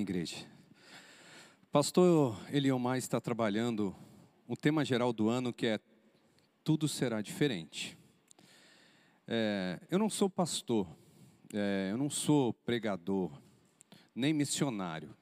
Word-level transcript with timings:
igreja. 0.00 0.46
Pastor 1.70 2.36
Eliomar 2.50 2.98
está 2.98 3.20
trabalhando 3.20 3.94
o 4.48 4.56
tema 4.56 4.84
geral 4.84 5.12
do 5.12 5.28
ano 5.28 5.52
que 5.52 5.66
é 5.66 5.80
Tudo 6.64 6.88
será 6.88 7.22
diferente. 7.22 7.96
É, 9.26 9.78
eu 9.88 9.98
não 9.98 10.10
sou 10.10 10.28
pastor, 10.28 10.88
é, 11.54 11.88
eu 11.92 11.96
não 11.96 12.10
sou 12.10 12.52
pregador, 12.52 13.30
nem 14.14 14.32
missionário. 14.32 15.14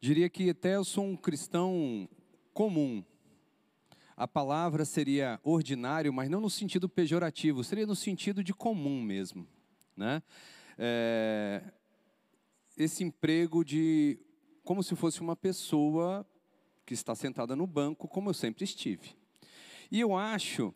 Diria 0.00 0.28
que 0.28 0.50
até 0.50 0.76
eu 0.76 0.84
sou 0.84 1.04
um 1.04 1.16
cristão 1.16 2.08
comum. 2.52 3.02
A 4.16 4.28
palavra 4.28 4.84
seria 4.84 5.40
ordinário, 5.42 6.12
mas 6.12 6.28
não 6.28 6.40
no 6.40 6.50
sentido 6.50 6.88
pejorativo, 6.88 7.64
seria 7.64 7.86
no 7.86 7.96
sentido 7.96 8.44
de 8.44 8.52
comum 8.52 9.00
mesmo. 9.00 9.46
Né? 9.96 10.22
É, 10.76 11.62
esse 12.78 13.02
emprego 13.02 13.64
de 13.64 14.20
como 14.62 14.82
se 14.84 14.94
fosse 14.94 15.20
uma 15.20 15.34
pessoa 15.34 16.24
que 16.86 16.94
está 16.94 17.14
sentada 17.14 17.56
no 17.56 17.66
banco, 17.66 18.06
como 18.06 18.30
eu 18.30 18.34
sempre 18.34 18.64
estive. 18.64 19.16
E 19.90 20.00
eu 20.00 20.16
acho 20.16 20.72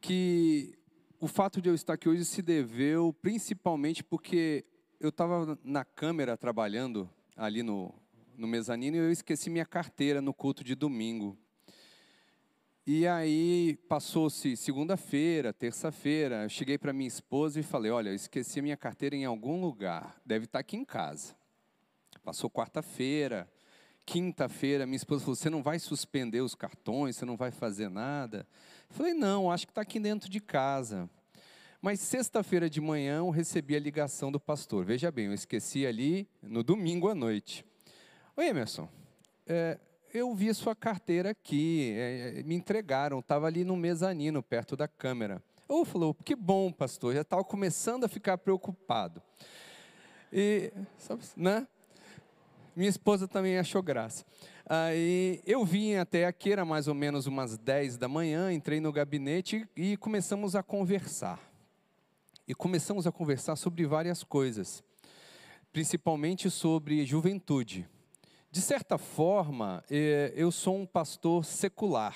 que 0.00 0.78
o 1.18 1.26
fato 1.26 1.62
de 1.62 1.68
eu 1.68 1.74
estar 1.74 1.94
aqui 1.94 2.08
hoje 2.08 2.24
se 2.24 2.42
deveu 2.42 3.12
principalmente 3.22 4.04
porque 4.04 4.64
eu 5.00 5.08
estava 5.08 5.58
na 5.64 5.84
câmera 5.84 6.36
trabalhando 6.36 7.08
ali 7.34 7.62
no, 7.62 7.94
no 8.36 8.46
mezanino 8.46 8.96
e 8.96 9.00
eu 9.00 9.10
esqueci 9.10 9.48
minha 9.48 9.66
carteira 9.66 10.20
no 10.20 10.34
culto 10.34 10.62
de 10.62 10.74
domingo. 10.74 11.38
E 12.86 13.06
aí 13.06 13.78
passou-se 13.88 14.56
segunda-feira, 14.56 15.52
terça-feira, 15.52 16.44
eu 16.44 16.48
cheguei 16.48 16.78
para 16.78 16.92
minha 16.92 17.08
esposa 17.08 17.60
e 17.60 17.62
falei: 17.62 17.90
Olha, 17.90 18.08
eu 18.10 18.14
esqueci 18.14 18.62
minha 18.62 18.76
carteira 18.76 19.14
em 19.14 19.24
algum 19.24 19.60
lugar, 19.60 20.20
deve 20.24 20.46
estar 20.46 20.58
aqui 20.58 20.76
em 20.76 20.84
casa. 20.84 21.37
Passou 22.22 22.50
quarta-feira, 22.50 23.48
quinta-feira, 24.04 24.86
minha 24.86 24.96
esposa 24.96 25.22
falou: 25.22 25.36
Você 25.36 25.50
não 25.50 25.62
vai 25.62 25.78
suspender 25.78 26.40
os 26.40 26.54
cartões, 26.54 27.16
você 27.16 27.24
não 27.24 27.36
vai 27.36 27.50
fazer 27.50 27.88
nada? 27.88 28.46
Eu 28.88 28.96
falei: 28.96 29.14
Não, 29.14 29.50
acho 29.50 29.66
que 29.66 29.70
está 29.70 29.82
aqui 29.82 30.00
dentro 30.00 30.30
de 30.30 30.40
casa. 30.40 31.08
Mas 31.80 32.00
sexta-feira 32.00 32.68
de 32.68 32.80
manhã 32.80 33.18
eu 33.18 33.30
recebi 33.30 33.76
a 33.76 33.80
ligação 33.80 34.32
do 34.32 34.40
pastor. 34.40 34.84
Veja 34.84 35.12
bem, 35.12 35.26
eu 35.26 35.32
esqueci 35.32 35.86
ali 35.86 36.28
no 36.42 36.64
domingo 36.64 37.08
à 37.08 37.14
noite. 37.14 37.64
Oi, 38.36 38.46
Emerson. 38.46 38.88
É, 39.46 39.78
eu 40.12 40.34
vi 40.34 40.48
a 40.48 40.54
sua 40.54 40.74
carteira 40.74 41.30
aqui, 41.30 41.94
é, 41.96 42.42
me 42.42 42.54
entregaram, 42.54 43.20
estava 43.20 43.46
ali 43.46 43.64
no 43.64 43.76
mezanino, 43.76 44.42
perto 44.42 44.76
da 44.76 44.88
câmera. 44.88 45.42
Eu 45.68 45.84
falou, 45.84 46.14
que 46.14 46.34
bom, 46.34 46.72
pastor, 46.72 47.14
já 47.14 47.20
estava 47.20 47.44
começando 47.44 48.04
a 48.04 48.08
ficar 48.08 48.38
preocupado. 48.38 49.22
E, 50.32 50.72
sabe, 50.96 51.22
né? 51.36 51.66
Minha 52.78 52.90
esposa 52.90 53.26
também 53.26 53.58
achou 53.58 53.82
graça. 53.82 54.24
Aí 54.64 55.42
eu 55.44 55.64
vim 55.64 55.96
até 55.96 56.26
aqui, 56.26 56.52
era 56.52 56.64
mais 56.64 56.86
ou 56.86 56.94
menos 56.94 57.26
umas 57.26 57.58
10 57.58 57.96
da 57.96 58.06
manhã, 58.06 58.52
entrei 58.52 58.78
no 58.78 58.92
gabinete 58.92 59.66
e 59.74 59.96
começamos 59.96 60.54
a 60.54 60.62
conversar. 60.62 61.40
E 62.46 62.54
começamos 62.54 63.04
a 63.04 63.10
conversar 63.10 63.56
sobre 63.56 63.84
várias 63.84 64.22
coisas, 64.22 64.84
principalmente 65.72 66.48
sobre 66.50 67.04
juventude. 67.04 67.84
De 68.48 68.60
certa 68.60 68.96
forma, 68.96 69.82
eh, 69.90 70.32
eu 70.36 70.52
sou 70.52 70.76
um 70.76 70.86
pastor 70.86 71.44
secular. 71.44 72.14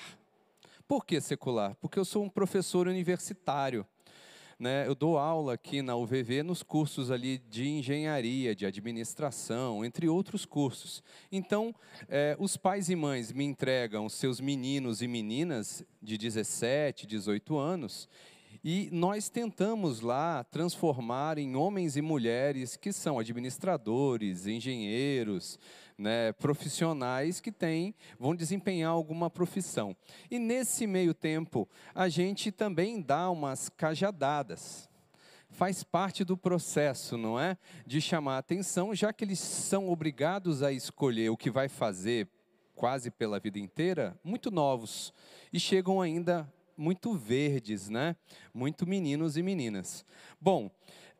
Por 0.87 1.05
que 1.05 1.19
secular? 1.19 1.75
Porque 1.75 1.99
eu 1.99 2.05
sou 2.05 2.23
um 2.23 2.29
professor 2.29 2.87
universitário. 2.87 3.85
Né? 4.59 4.87
Eu 4.87 4.95
dou 4.95 5.17
aula 5.17 5.53
aqui 5.53 5.81
na 5.81 5.95
UVV 5.95 6.43
nos 6.43 6.63
cursos 6.63 7.11
ali 7.11 7.37
de 7.37 7.67
engenharia, 7.67 8.55
de 8.55 8.65
administração, 8.65 9.83
entre 9.83 10.07
outros 10.07 10.45
cursos. 10.45 11.03
Então, 11.31 11.73
eh, 12.07 12.35
os 12.39 12.55
pais 12.55 12.89
e 12.89 12.95
mães 12.95 13.31
me 13.31 13.43
entregam 13.43 14.07
seus 14.09 14.39
meninos 14.39 15.01
e 15.01 15.07
meninas 15.07 15.83
de 16.01 16.17
17, 16.17 17.05
18 17.05 17.57
anos 17.57 18.07
e 18.63 18.87
nós 18.93 19.27
tentamos 19.27 19.99
lá 19.99 20.41
transformar 20.45 21.37
em 21.37 21.53
homens 21.53 21.97
e 21.97 22.01
mulheres 22.01 22.77
que 22.77 22.93
são 22.93 23.19
administradores, 23.19 24.47
engenheiros, 24.47 25.59
né, 26.03 26.33
profissionais 26.33 27.39
que 27.39 27.49
têm, 27.49 27.95
vão 28.19 28.35
desempenhar 28.35 28.91
alguma 28.91 29.29
profissão. 29.29 29.95
E 30.29 30.37
nesse 30.37 30.85
meio 30.85 31.13
tempo, 31.13 31.67
a 31.95 32.09
gente 32.09 32.51
também 32.51 33.01
dá 33.01 33.29
umas 33.29 33.69
cajadadas. 33.69 34.89
Faz 35.49 35.81
parte 35.81 36.25
do 36.25 36.35
processo, 36.35 37.17
não 37.17 37.39
é? 37.39 37.57
De 37.87 38.01
chamar 38.01 38.37
atenção, 38.37 38.93
já 38.93 39.13
que 39.13 39.23
eles 39.23 39.39
são 39.39 39.89
obrigados 39.89 40.61
a 40.61 40.73
escolher 40.73 41.29
o 41.29 41.37
que 41.37 41.49
vai 41.49 41.69
fazer 41.69 42.27
quase 42.75 43.09
pela 43.09 43.39
vida 43.39 43.57
inteira, 43.57 44.19
muito 44.23 44.51
novos. 44.51 45.13
E 45.53 45.59
chegam 45.59 46.01
ainda 46.01 46.51
muito 46.75 47.13
verdes, 47.13 47.87
né? 47.87 48.17
Muito 48.53 48.85
meninos 48.85 49.37
e 49.37 49.43
meninas. 49.43 50.03
Bom, 50.41 50.69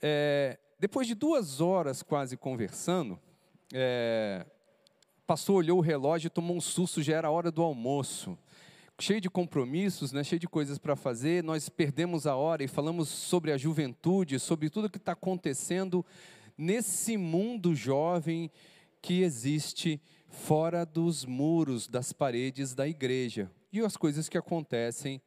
é, 0.01 0.59
depois 0.77 1.07
de 1.07 1.15
duas 1.15 1.61
horas 1.61 2.03
quase 2.03 2.35
conversando, 2.35 3.17
é, 3.71 4.45
Passou, 5.25 5.55
olhou 5.55 5.77
o 5.77 5.81
relógio, 5.81 6.29
tomou 6.29 6.57
um 6.57 6.59
susto, 6.59 7.01
já 7.01 7.15
era 7.15 7.31
hora 7.31 7.49
do 7.49 7.61
almoço. 7.61 8.37
Cheio 8.99 9.21
de 9.21 9.29
compromissos, 9.29 10.11
né, 10.11 10.21
cheio 10.21 10.39
de 10.39 10.49
coisas 10.49 10.77
para 10.77 10.97
fazer, 10.97 11.41
nós 11.41 11.69
perdemos 11.69 12.27
a 12.27 12.35
hora 12.35 12.61
e 12.61 12.67
falamos 12.67 13.07
sobre 13.07 13.53
a 13.53 13.57
juventude, 13.57 14.37
sobre 14.37 14.69
tudo 14.69 14.89
que 14.89 14.97
está 14.97 15.13
acontecendo 15.13 16.05
nesse 16.57 17.15
mundo 17.15 17.73
jovem 17.73 18.51
que 19.01 19.21
existe 19.21 20.01
fora 20.27 20.85
dos 20.85 21.23
muros, 21.23 21.87
das 21.87 22.11
paredes 22.11 22.75
da 22.75 22.85
igreja 22.85 23.49
e 23.71 23.79
as 23.79 23.95
coisas 23.95 24.27
que 24.27 24.37
acontecem 24.37 25.21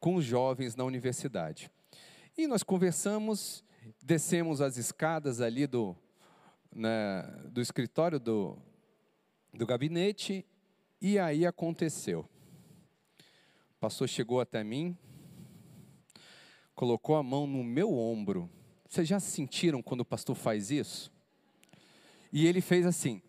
com 0.00 0.16
os 0.16 0.24
jovens 0.24 0.74
na 0.74 0.82
universidade. 0.82 1.70
E 2.36 2.48
nós 2.48 2.64
conversamos, 2.64 3.62
descemos 4.02 4.60
as 4.60 4.76
escadas 4.76 5.40
ali 5.40 5.68
do, 5.68 5.94
né, 6.74 7.22
do 7.48 7.60
escritório 7.60 8.18
do, 8.18 8.58
do 9.52 9.66
gabinete 9.66 10.44
e 11.00 11.18
aí 11.18 11.46
aconteceu. 11.46 12.28
O 13.76 13.80
pastor 13.80 14.08
chegou 14.08 14.40
até 14.40 14.62
mim, 14.62 14.96
colocou 16.74 17.16
a 17.16 17.22
mão 17.22 17.46
no 17.46 17.64
meu 17.64 17.96
ombro. 17.96 18.50
Vocês 18.88 19.08
já 19.08 19.18
sentiram 19.20 19.82
quando 19.82 20.00
o 20.00 20.04
pastor 20.04 20.34
faz 20.36 20.70
isso? 20.70 21.12
E 22.32 22.46
ele 22.46 22.60
fez 22.60 22.86
assim. 22.86 23.22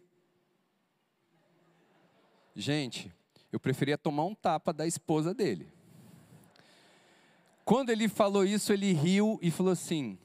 Gente, 2.56 3.12
eu 3.52 3.60
preferia 3.60 3.98
tomar 3.98 4.26
um 4.26 4.36
tapa 4.36 4.74
da 4.74 4.86
esposa 4.86 5.34
dele. 5.34 5.72
Quando 7.64 7.90
ele 7.90 8.08
falou 8.10 8.44
isso, 8.44 8.74
ele 8.74 8.92
riu 8.92 9.40
e 9.42 9.50
falou 9.50 9.72
assim: 9.72 10.18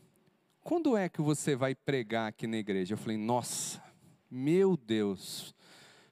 Quando 0.63 0.97
é 0.97 1.09
que 1.09 1.21
você 1.21 1.55
vai 1.55 1.75
pregar 1.75 2.29
aqui 2.29 2.47
na 2.47 2.57
igreja? 2.57 2.95
Eu 2.95 2.99
falei: 2.99 3.17
Nossa, 3.17 3.83
meu 4.31 4.77
Deus, 4.77 5.55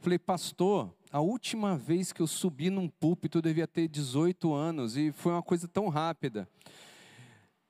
Falei, 0.04 0.19
pastor, 0.19 0.94
a 1.10 1.19
última 1.22 1.78
vez 1.78 2.12
que 2.12 2.20
eu 2.20 2.26
subi 2.26 2.69
num 2.69 2.91
púlpito 2.91 3.38
eu 3.38 3.42
devia 3.42 3.66
ter 3.66 3.88
18 3.88 4.53
anos 4.53 4.98
e 4.98 5.10
foi 5.10 5.32
uma 5.32 5.42
coisa 5.42 5.66
tão 5.66 5.88
rápida. 5.88 6.47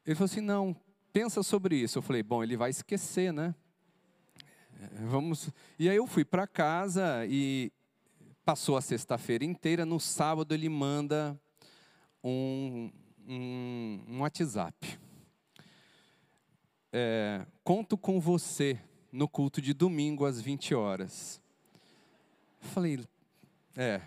Ele 0.04 0.16
falou 0.16 0.24
assim: 0.24 0.40
não, 0.40 0.74
pensa 1.12 1.44
sobre 1.44 1.76
isso. 1.76 1.96
Eu 1.96 2.02
falei, 2.02 2.24
bom, 2.24 2.42
ele 2.42 2.56
vai 2.56 2.70
esquecer, 2.70 3.32
né? 3.32 3.54
É, 4.80 5.04
vamos. 5.04 5.48
E 5.78 5.88
aí 5.88 5.94
eu 5.94 6.08
fui 6.08 6.24
para 6.24 6.44
casa 6.44 7.24
e 7.24 7.70
passou 8.44 8.76
a 8.76 8.80
sexta-feira 8.80 9.44
inteira. 9.44 9.86
No 9.86 10.00
sábado 10.00 10.52
ele 10.52 10.68
manda 10.68 11.40
um, 12.20 12.90
um, 13.28 14.04
um 14.08 14.20
WhatsApp. 14.22 14.98
É, 16.92 17.46
conto 17.62 17.96
com 17.96 18.18
você 18.18 18.76
no 19.12 19.28
culto 19.28 19.62
de 19.62 19.72
domingo 19.72 20.26
às 20.26 20.40
20 20.40 20.74
horas. 20.74 21.43
Falei, 22.72 23.00
é, 23.76 24.00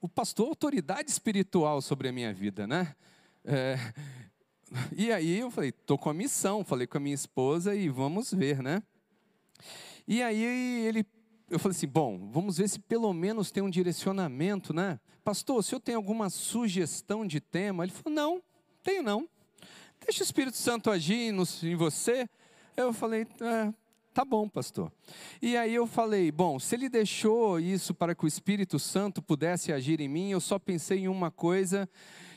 o 0.00 0.08
pastor 0.08 0.48
autoridade 0.48 1.10
espiritual 1.10 1.82
sobre 1.82 2.08
a 2.08 2.12
minha 2.12 2.32
vida, 2.32 2.66
né? 2.66 2.94
É, 3.44 3.76
e 4.94 5.10
aí 5.10 5.38
eu 5.38 5.50
falei, 5.50 5.70
estou 5.70 5.98
com 5.98 6.10
a 6.10 6.14
missão, 6.14 6.64
falei 6.64 6.86
com 6.86 6.98
a 6.98 7.00
minha 7.00 7.14
esposa 7.14 7.74
e 7.74 7.88
vamos 7.88 8.32
ver, 8.32 8.62
né? 8.62 8.82
E 10.06 10.22
aí 10.22 10.86
ele, 10.86 11.04
eu 11.50 11.58
falei 11.58 11.76
assim, 11.76 11.88
bom, 11.88 12.30
vamos 12.30 12.58
ver 12.58 12.68
se 12.68 12.78
pelo 12.78 13.12
menos 13.12 13.50
tem 13.50 13.62
um 13.62 13.70
direcionamento, 13.70 14.72
né? 14.72 15.00
Pastor, 15.24 15.58
o 15.58 15.62
senhor 15.62 15.80
tem 15.80 15.94
alguma 15.94 16.30
sugestão 16.30 17.26
de 17.26 17.40
tema? 17.40 17.84
Ele 17.84 17.92
falou, 17.92 18.14
não, 18.14 18.42
tenho 18.82 19.02
não. 19.02 19.28
Deixa 20.04 20.22
o 20.22 20.24
Espírito 20.24 20.56
Santo 20.56 20.90
agir 20.90 21.34
em 21.62 21.76
você. 21.76 22.28
Eu 22.76 22.92
falei, 22.92 23.26
é, 23.40 23.74
Tá 24.18 24.24
bom, 24.24 24.48
pastor. 24.48 24.90
E 25.40 25.56
aí 25.56 25.72
eu 25.72 25.86
falei: 25.86 26.32
bom, 26.32 26.58
se 26.58 26.74
ele 26.74 26.88
deixou 26.88 27.60
isso 27.60 27.94
para 27.94 28.16
que 28.16 28.24
o 28.24 28.26
Espírito 28.26 28.76
Santo 28.76 29.22
pudesse 29.22 29.72
agir 29.72 30.00
em 30.00 30.08
mim, 30.08 30.30
eu 30.30 30.40
só 30.40 30.58
pensei 30.58 31.02
em 31.02 31.08
uma 31.08 31.30
coisa 31.30 31.88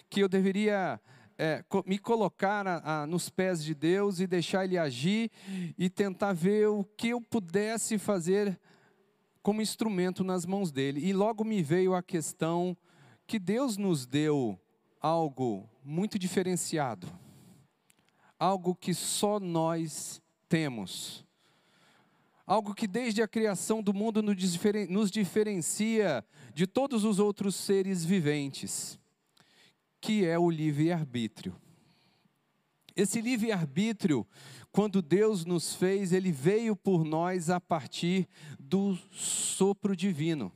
que 0.07 0.19
eu 0.19 0.30
deveria 0.30 1.01
é, 1.39 1.66
me 1.88 1.98
colocar 1.98 2.68
a, 2.68 3.01
a, 3.01 3.07
nos 3.07 3.31
pés 3.31 3.63
de 3.63 3.74
Deus 3.74 4.19
e 4.19 4.28
deixar 4.28 4.63
Ele 4.63 4.78
agir 4.78 5.31
e 5.75 5.89
tentar 5.89 6.33
ver 6.33 6.68
o 6.68 6.83
que 6.83 7.10
eu 7.10 7.19
pudesse 7.19 7.98
fazer 7.98 8.60
como 9.42 9.60
instrumento 9.60 10.24
nas 10.24 10.45
mãos 10.45 10.72
dele. 10.72 11.04
E 11.04 11.12
logo 11.13 11.44
me 11.44 11.63
veio 11.63 11.95
a 11.95 12.04
questão 12.04 12.78
que 13.25 13.39
Deus 13.39 13.75
nos 13.75 14.06
deu 14.06 14.56
algo 15.01 15.68
muito 15.83 16.19
diferenciado, 16.19 17.07
algo 18.38 18.75
que 18.75 18.94
só 18.94 19.39
nós 19.39 20.22
temos, 20.48 21.25
algo 22.51 22.75
que 22.75 22.86
desde 22.86 23.21
a 23.21 23.27
criação 23.30 23.81
do 23.81 23.94
mundo 23.94 24.21
nos 24.21 25.09
diferencia 25.09 26.21
de 26.53 26.68
todos 26.68 27.06
os 27.06 27.18
outros 27.18 27.56
seres 27.56 28.03
viventes, 28.03 29.00
que 30.01 30.25
é 30.25 30.38
o 30.38 30.50
livre-arbítrio. 30.50 31.56
Esse 32.94 33.21
livre-arbítrio, 33.21 34.27
quando 34.69 35.01
Deus 35.01 35.45
nos 35.45 35.74
fez, 35.74 36.12
ele 36.12 36.30
veio 36.30 36.75
por 36.75 37.06
nós 37.06 37.50
a 37.50 37.62
partir 37.62 38.27
do 38.59 38.97
sopro 39.12 39.95
divino. 39.95 40.51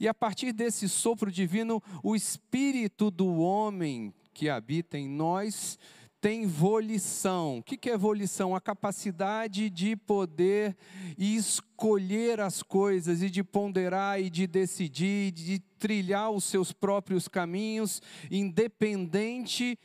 E 0.00 0.08
a 0.08 0.14
partir 0.14 0.52
desse 0.52 0.88
sopro 0.88 1.30
divino, 1.30 1.80
o 2.02 2.16
espírito 2.16 3.08
do 3.08 3.36
homem 3.36 4.12
que 4.34 4.48
habita 4.48 4.98
em 4.98 5.08
nós 5.08 5.78
tem 6.20 6.46
volição. 6.46 7.58
O 7.58 7.62
que 7.62 7.90
é 7.90 7.96
volição? 7.96 8.54
A 8.54 8.60
capacidade 8.60 9.70
de 9.70 9.96
poder 9.96 10.76
escolher 11.16 12.40
as 12.40 12.62
coisas 12.62 13.22
e 13.22 13.30
de 13.30 13.44
ponderar 13.44 14.20
e 14.20 14.28
de 14.28 14.46
decidir, 14.46 15.32
de 15.32 15.58
trilhar 15.78 16.30
os 16.30 16.44
seus 16.44 16.72
próprios 16.72 17.28
caminhos, 17.28 18.02
independente 18.30 19.78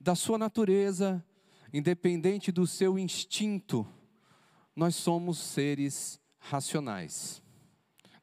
da 0.00 0.14
sua 0.14 0.38
natureza, 0.38 1.24
independente 1.72 2.52
do 2.52 2.66
seu 2.66 2.98
instinto. 2.98 3.86
Nós 4.74 4.94
somos 4.94 5.38
seres 5.38 6.20
racionais 6.38 7.42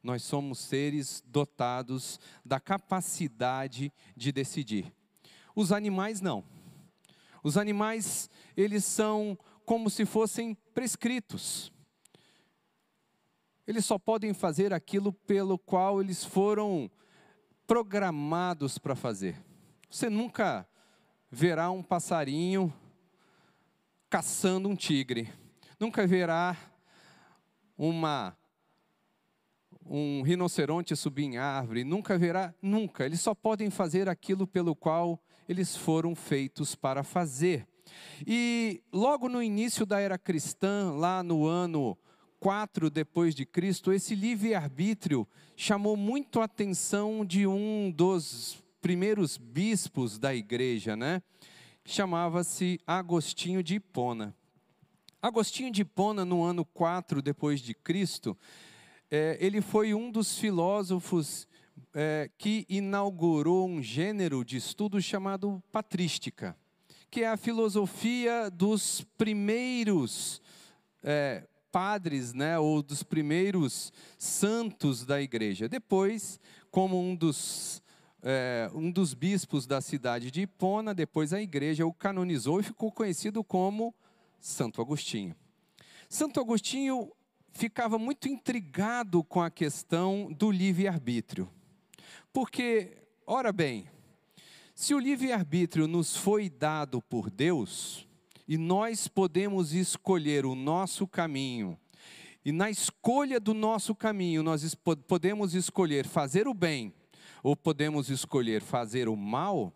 nós 0.02 0.22
somos 0.22 0.58
seres 0.58 1.22
dotados 1.26 2.18
da 2.44 2.58
capacidade 2.58 3.92
de 4.16 4.32
decidir. 4.32 4.92
Os 5.54 5.72
animais 5.72 6.20
não. 6.20 6.44
Os 7.42 7.56
animais, 7.56 8.28
eles 8.56 8.84
são 8.84 9.38
como 9.64 9.88
se 9.88 10.04
fossem 10.04 10.54
prescritos. 10.74 11.72
Eles 13.66 13.84
só 13.84 13.98
podem 13.98 14.34
fazer 14.34 14.72
aquilo 14.72 15.12
pelo 15.12 15.58
qual 15.58 16.00
eles 16.00 16.24
foram 16.24 16.90
programados 17.66 18.78
para 18.78 18.96
fazer. 18.96 19.40
Você 19.88 20.10
nunca 20.10 20.68
verá 21.30 21.70
um 21.70 21.82
passarinho 21.82 22.72
caçando 24.08 24.68
um 24.68 24.74
tigre. 24.74 25.32
Nunca 25.78 26.06
verá 26.06 26.56
uma 27.78 28.36
um 29.86 30.22
rinoceronte 30.22 30.94
subir 30.94 31.24
em 31.24 31.38
árvore, 31.38 31.82
nunca 31.82 32.16
verá, 32.16 32.54
nunca. 32.62 33.04
Eles 33.04 33.20
só 33.20 33.34
podem 33.34 33.70
fazer 33.70 34.08
aquilo 34.08 34.46
pelo 34.46 34.74
qual 34.76 35.20
eles 35.50 35.76
foram 35.76 36.14
feitos 36.14 36.76
para 36.76 37.02
fazer. 37.02 37.66
E 38.24 38.80
logo 38.92 39.28
no 39.28 39.42
início 39.42 39.84
da 39.84 39.98
era 39.98 40.16
cristã, 40.16 40.92
lá 40.92 41.24
no 41.24 41.44
ano 41.44 41.98
4 42.38 42.88
depois 42.88 43.34
de 43.34 43.44
Cristo, 43.44 43.92
esse 43.92 44.14
livre-arbítrio 44.14 45.26
chamou 45.56 45.96
muito 45.96 46.40
a 46.40 46.44
atenção 46.44 47.24
de 47.26 47.48
um 47.48 47.90
dos 47.90 48.62
primeiros 48.80 49.36
bispos 49.36 50.20
da 50.20 50.32
igreja, 50.32 50.94
né? 50.94 51.20
Chamava-se 51.84 52.78
Agostinho 52.86 53.60
de 53.60 53.74
Hipona. 53.74 54.32
Agostinho 55.20 55.72
de 55.72 55.82
Hipona, 55.82 56.24
no 56.24 56.44
ano 56.44 56.64
4 56.64 57.20
depois 57.20 57.58
de 57.60 57.74
Cristo, 57.74 58.38
é, 59.10 59.36
ele 59.40 59.60
foi 59.60 59.94
um 59.94 60.12
dos 60.12 60.38
filósofos 60.38 61.48
é, 61.94 62.30
que 62.38 62.64
inaugurou 62.68 63.68
um 63.68 63.82
gênero 63.82 64.44
de 64.44 64.56
estudo 64.56 65.00
chamado 65.00 65.62
patrística, 65.72 66.56
que 67.10 67.22
é 67.22 67.28
a 67.28 67.36
filosofia 67.36 68.50
dos 68.50 69.04
primeiros 69.18 70.40
é, 71.02 71.46
padres, 71.72 72.32
né, 72.32 72.58
ou 72.58 72.82
dos 72.82 73.02
primeiros 73.02 73.92
santos 74.18 75.04
da 75.04 75.20
igreja. 75.20 75.68
Depois, 75.68 76.40
como 76.70 77.00
um 77.00 77.14
dos 77.14 77.82
é, 78.22 78.70
um 78.74 78.90
dos 78.90 79.14
bispos 79.14 79.66
da 79.66 79.80
cidade 79.80 80.30
de 80.30 80.42
Hipona, 80.42 80.94
depois 80.94 81.32
a 81.32 81.40
igreja 81.40 81.86
o 81.86 81.92
canonizou 81.92 82.60
e 82.60 82.64
ficou 82.64 82.92
conhecido 82.92 83.42
como 83.42 83.94
Santo 84.38 84.80
Agostinho. 84.80 85.34
Santo 86.08 86.38
Agostinho 86.38 87.10
ficava 87.52 87.98
muito 87.98 88.28
intrigado 88.28 89.24
com 89.24 89.40
a 89.40 89.50
questão 89.50 90.30
do 90.32 90.50
livre-arbítrio. 90.50 91.48
Porque, 92.32 92.96
ora 93.26 93.52
bem, 93.52 93.88
se 94.74 94.94
o 94.94 94.98
livre-arbítrio 94.98 95.86
nos 95.86 96.16
foi 96.16 96.48
dado 96.48 97.02
por 97.02 97.30
Deus, 97.30 98.06
e 98.48 98.56
nós 98.56 99.06
podemos 99.08 99.72
escolher 99.74 100.46
o 100.46 100.54
nosso 100.54 101.06
caminho, 101.06 101.78
e 102.44 102.50
na 102.50 102.70
escolha 102.70 103.38
do 103.38 103.52
nosso 103.52 103.94
caminho 103.94 104.42
nós 104.42 104.74
podemos 105.06 105.54
escolher 105.54 106.06
fazer 106.06 106.48
o 106.48 106.54
bem, 106.54 106.94
ou 107.42 107.54
podemos 107.54 108.08
escolher 108.08 108.62
fazer 108.62 109.08
o 109.08 109.16
mal, 109.16 109.72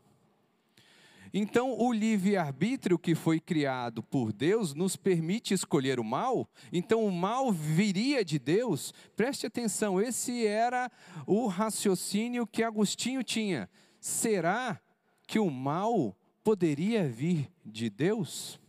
então, 1.37 1.77
o 1.77 1.93
livre-arbítrio 1.93 2.97
que 2.97 3.13
foi 3.13 3.41
criado 3.41 4.05
por 4.05 4.33
Deus 4.33 4.73
nos 4.73 4.95
permite 4.95 5.53
escolher 5.53 5.99
o 5.99 6.05
mal. 6.05 6.49
Então, 6.73 7.05
o 7.05 7.11
mal 7.11 7.51
viria 7.51 8.25
de 8.25 8.39
Deus. 8.39 8.95
Preste 9.17 9.45
atenção, 9.45 10.01
esse 10.01 10.47
era 10.47 10.89
o 11.27 11.49
raciocínio 11.49 12.47
que 12.47 12.63
Agostinho 12.63 13.25
tinha. 13.25 13.69
Será 13.99 14.81
que 15.27 15.41
o 15.41 15.51
mal 15.51 16.17
poderia 16.45 17.09
vir 17.09 17.51
de 17.67 17.91
Deus? 17.91 18.61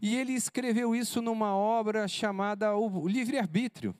E 0.00 0.16
ele 0.16 0.32
escreveu 0.32 0.96
isso 0.96 1.20
numa 1.20 1.54
obra 1.54 2.08
chamada 2.08 2.74
O 2.74 3.06
Livre-Arbítrio. 3.06 3.94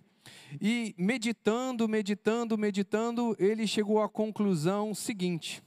E 0.59 0.95
meditando, 0.97 1.87
meditando, 1.87 2.57
meditando, 2.57 3.37
ele 3.39 3.67
chegou 3.67 4.01
à 4.01 4.09
conclusão 4.09 4.95
seguinte: 4.95 5.63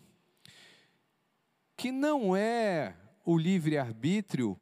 que 1.78 1.92
não 1.92 2.36
é 2.36 2.96
o 3.24 3.38
livre-arbítrio 3.38 4.60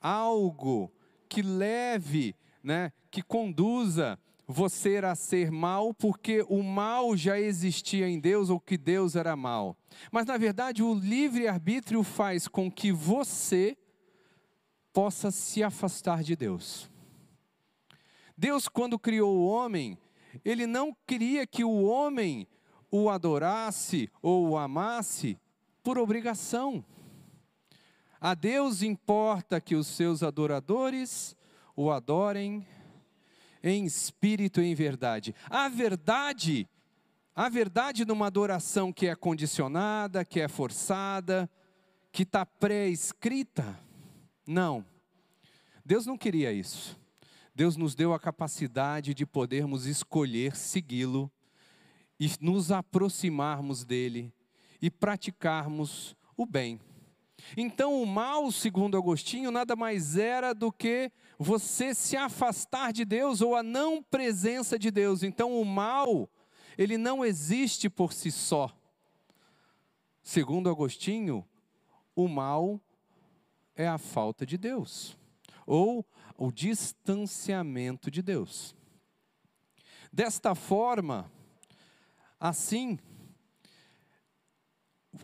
algo 0.00 0.90
que 1.28 1.42
leve, 1.42 2.34
né, 2.62 2.90
que 3.10 3.22
conduza 3.22 4.18
você 4.46 4.96
a 4.98 5.14
ser 5.14 5.50
mal, 5.50 5.94
porque 5.94 6.44
o 6.48 6.62
mal 6.62 7.16
já 7.16 7.38
existia 7.38 8.08
em 8.08 8.18
Deus 8.18 8.50
ou 8.50 8.58
que 8.58 8.76
Deus 8.76 9.14
era 9.14 9.36
mal. 9.36 9.76
Mas 10.10 10.26
na 10.26 10.36
verdade, 10.36 10.82
o 10.82 10.94
livre-arbítrio 10.94 12.02
faz 12.02 12.48
com 12.48 12.70
que 12.70 12.90
você 12.92 13.76
possa 14.92 15.30
se 15.30 15.62
afastar 15.62 16.22
de 16.22 16.36
Deus. 16.36 16.90
Deus, 18.36 18.68
quando 18.68 18.98
criou 18.98 19.36
o 19.36 19.46
homem, 19.46 19.98
ele 20.44 20.66
não 20.66 20.96
queria 21.06 21.46
que 21.46 21.64
o 21.64 21.82
homem 21.84 22.46
o 22.90 23.10
adorasse 23.10 24.08
ou 24.22 24.50
o 24.50 24.56
amasse 24.56 25.38
por 25.84 25.98
obrigação. 25.98 26.82
A 28.18 28.34
Deus 28.34 28.82
importa 28.82 29.60
que 29.60 29.76
os 29.76 29.86
seus 29.86 30.22
adoradores 30.22 31.36
o 31.76 31.90
adorem 31.90 32.66
em 33.62 33.84
espírito 33.84 34.62
e 34.62 34.66
em 34.66 34.74
verdade. 34.74 35.34
A 35.50 35.68
verdade, 35.68 36.66
a 37.36 37.50
verdade 37.50 38.04
numa 38.06 38.26
adoração 38.26 38.92
que 38.92 39.06
é 39.06 39.14
condicionada, 39.14 40.24
que 40.24 40.40
é 40.40 40.48
forçada, 40.48 41.50
que 42.10 42.22
está 42.22 42.46
pré-escrita, 42.46 43.78
não. 44.46 44.86
Deus 45.84 46.06
não 46.06 46.16
queria 46.16 46.50
isso. 46.50 46.98
Deus 47.54 47.76
nos 47.76 47.94
deu 47.94 48.14
a 48.14 48.18
capacidade 48.18 49.12
de 49.12 49.26
podermos 49.26 49.84
escolher 49.84 50.56
segui-lo 50.56 51.30
e 52.18 52.30
nos 52.40 52.72
aproximarmos 52.72 53.84
dele 53.84 54.32
e 54.84 54.90
praticarmos 54.90 56.14
o 56.36 56.44
bem. 56.44 56.78
Então, 57.56 58.02
o 58.02 58.06
mal, 58.06 58.52
segundo 58.52 58.98
Agostinho, 58.98 59.50
nada 59.50 59.74
mais 59.74 60.18
era 60.18 60.52
do 60.52 60.70
que 60.70 61.10
você 61.38 61.94
se 61.94 62.18
afastar 62.18 62.92
de 62.92 63.02
Deus 63.02 63.40
ou 63.40 63.56
a 63.56 63.62
não 63.62 64.02
presença 64.02 64.78
de 64.78 64.90
Deus. 64.90 65.22
Então, 65.22 65.58
o 65.58 65.64
mal, 65.64 66.28
ele 66.76 66.98
não 66.98 67.24
existe 67.24 67.88
por 67.88 68.12
si 68.12 68.30
só. 68.30 68.70
Segundo 70.22 70.68
Agostinho, 70.68 71.48
o 72.14 72.28
mal 72.28 72.78
é 73.74 73.88
a 73.88 73.96
falta 73.96 74.44
de 74.44 74.58
Deus 74.58 75.16
ou 75.66 76.06
o 76.36 76.52
distanciamento 76.52 78.10
de 78.10 78.20
Deus. 78.20 78.76
Desta 80.12 80.54
forma, 80.54 81.32
assim, 82.38 82.98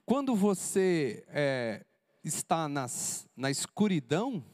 quando 0.05 0.35
você 0.35 1.25
é, 1.29 1.85
está 2.23 2.69
nas, 2.69 3.29
na 3.37 3.51
escuridão, 3.51 4.45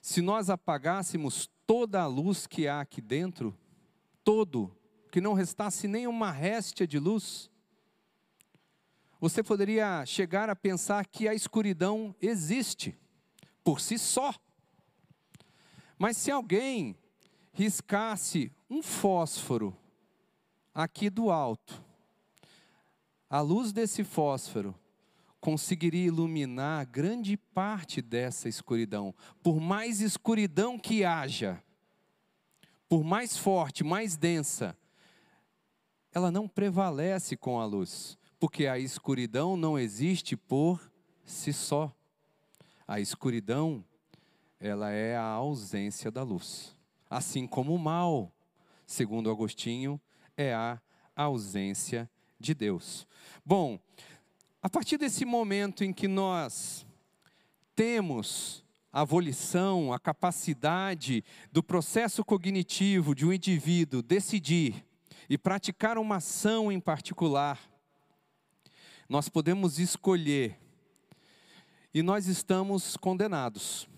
se 0.00 0.20
nós 0.20 0.50
apagássemos 0.50 1.48
toda 1.66 2.00
a 2.00 2.06
luz 2.06 2.46
que 2.46 2.66
há 2.66 2.80
aqui 2.80 3.00
dentro, 3.00 3.56
todo, 4.24 4.74
que 5.10 5.20
não 5.20 5.34
restasse 5.34 5.86
nem 5.86 6.06
uma 6.06 6.30
réstia 6.30 6.86
de 6.86 6.98
luz, 6.98 7.50
você 9.20 9.42
poderia 9.42 10.04
chegar 10.04 10.50
a 10.50 10.56
pensar 10.56 11.06
que 11.06 11.28
a 11.28 11.34
escuridão 11.34 12.14
existe 12.20 12.98
por 13.62 13.80
si 13.80 13.98
só. 13.98 14.34
Mas 15.96 16.16
se 16.16 16.30
alguém 16.30 16.96
riscasse 17.52 18.50
um 18.68 18.82
fósforo 18.82 19.76
aqui 20.74 21.08
do 21.08 21.30
alto, 21.30 21.84
a 23.32 23.40
luz 23.40 23.72
desse 23.72 24.04
fósforo 24.04 24.78
conseguiria 25.40 26.04
iluminar 26.04 26.84
grande 26.84 27.34
parte 27.38 28.02
dessa 28.02 28.46
escuridão. 28.46 29.14
Por 29.42 29.58
mais 29.58 30.02
escuridão 30.02 30.78
que 30.78 31.02
haja, 31.02 31.64
por 32.90 33.02
mais 33.02 33.34
forte, 33.34 33.82
mais 33.82 34.18
densa, 34.18 34.76
ela 36.12 36.30
não 36.30 36.46
prevalece 36.46 37.34
com 37.34 37.58
a 37.58 37.64
luz, 37.64 38.18
porque 38.38 38.66
a 38.66 38.78
escuridão 38.78 39.56
não 39.56 39.78
existe 39.78 40.36
por 40.36 40.92
si 41.24 41.54
só. 41.54 41.90
A 42.86 43.00
escuridão, 43.00 43.82
ela 44.60 44.90
é 44.90 45.16
a 45.16 45.24
ausência 45.24 46.10
da 46.10 46.22
luz. 46.22 46.76
Assim 47.08 47.46
como 47.46 47.74
o 47.74 47.78
mal, 47.78 48.30
segundo 48.84 49.30
Agostinho, 49.30 49.98
é 50.36 50.52
a 50.52 50.78
ausência 51.16 52.10
de 52.42 52.54
Deus. 52.54 53.06
Bom, 53.44 53.78
a 54.60 54.68
partir 54.68 54.98
desse 54.98 55.24
momento 55.24 55.82
em 55.82 55.92
que 55.92 56.06
nós 56.06 56.86
temos 57.74 58.62
a 58.92 59.04
volição, 59.04 59.92
a 59.92 59.98
capacidade 59.98 61.24
do 61.50 61.62
processo 61.62 62.22
cognitivo 62.22 63.14
de 63.14 63.24
um 63.24 63.32
indivíduo 63.32 64.02
decidir 64.02 64.84
e 65.28 65.38
praticar 65.38 65.96
uma 65.96 66.16
ação 66.16 66.70
em 66.70 66.78
particular, 66.78 67.58
nós 69.08 69.28
podemos 69.28 69.78
escolher 69.78 70.58
e 71.94 72.02
nós 72.02 72.26
estamos 72.26 72.96
condenados. 72.96 73.88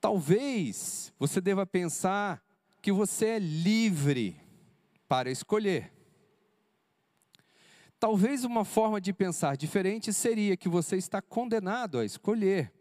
Talvez 0.00 1.12
você 1.18 1.40
deva 1.40 1.66
pensar 1.66 2.42
que 2.80 2.92
você 2.92 3.26
é 3.26 3.38
livre 3.38 4.47
para 5.08 5.30
escolher. 5.30 5.92
Talvez 7.98 8.44
uma 8.44 8.64
forma 8.64 9.00
de 9.00 9.12
pensar 9.12 9.56
diferente 9.56 10.12
seria 10.12 10.56
que 10.56 10.68
você 10.68 10.96
está 10.96 11.20
condenado 11.20 11.98
a 11.98 12.04
escolher. 12.04 12.72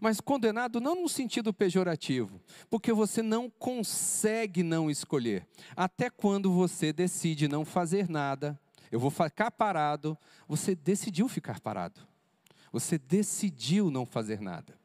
Mas 0.00 0.20
condenado 0.20 0.80
não 0.80 1.02
no 1.02 1.08
sentido 1.08 1.52
pejorativo, 1.52 2.40
porque 2.70 2.92
você 2.92 3.22
não 3.22 3.50
consegue 3.50 4.62
não 4.62 4.90
escolher. 4.90 5.46
Até 5.74 6.08
quando 6.08 6.52
você 6.52 6.92
decide 6.92 7.48
não 7.48 7.64
fazer 7.64 8.08
nada, 8.08 8.58
eu 8.90 9.00
vou 9.00 9.10
ficar 9.10 9.50
parado, 9.50 10.16
você 10.46 10.74
decidiu 10.74 11.28
ficar 11.28 11.58
parado. 11.58 12.00
Você 12.70 12.98
decidiu 12.98 13.90
não 13.90 14.06
fazer 14.06 14.40
nada. 14.40 14.78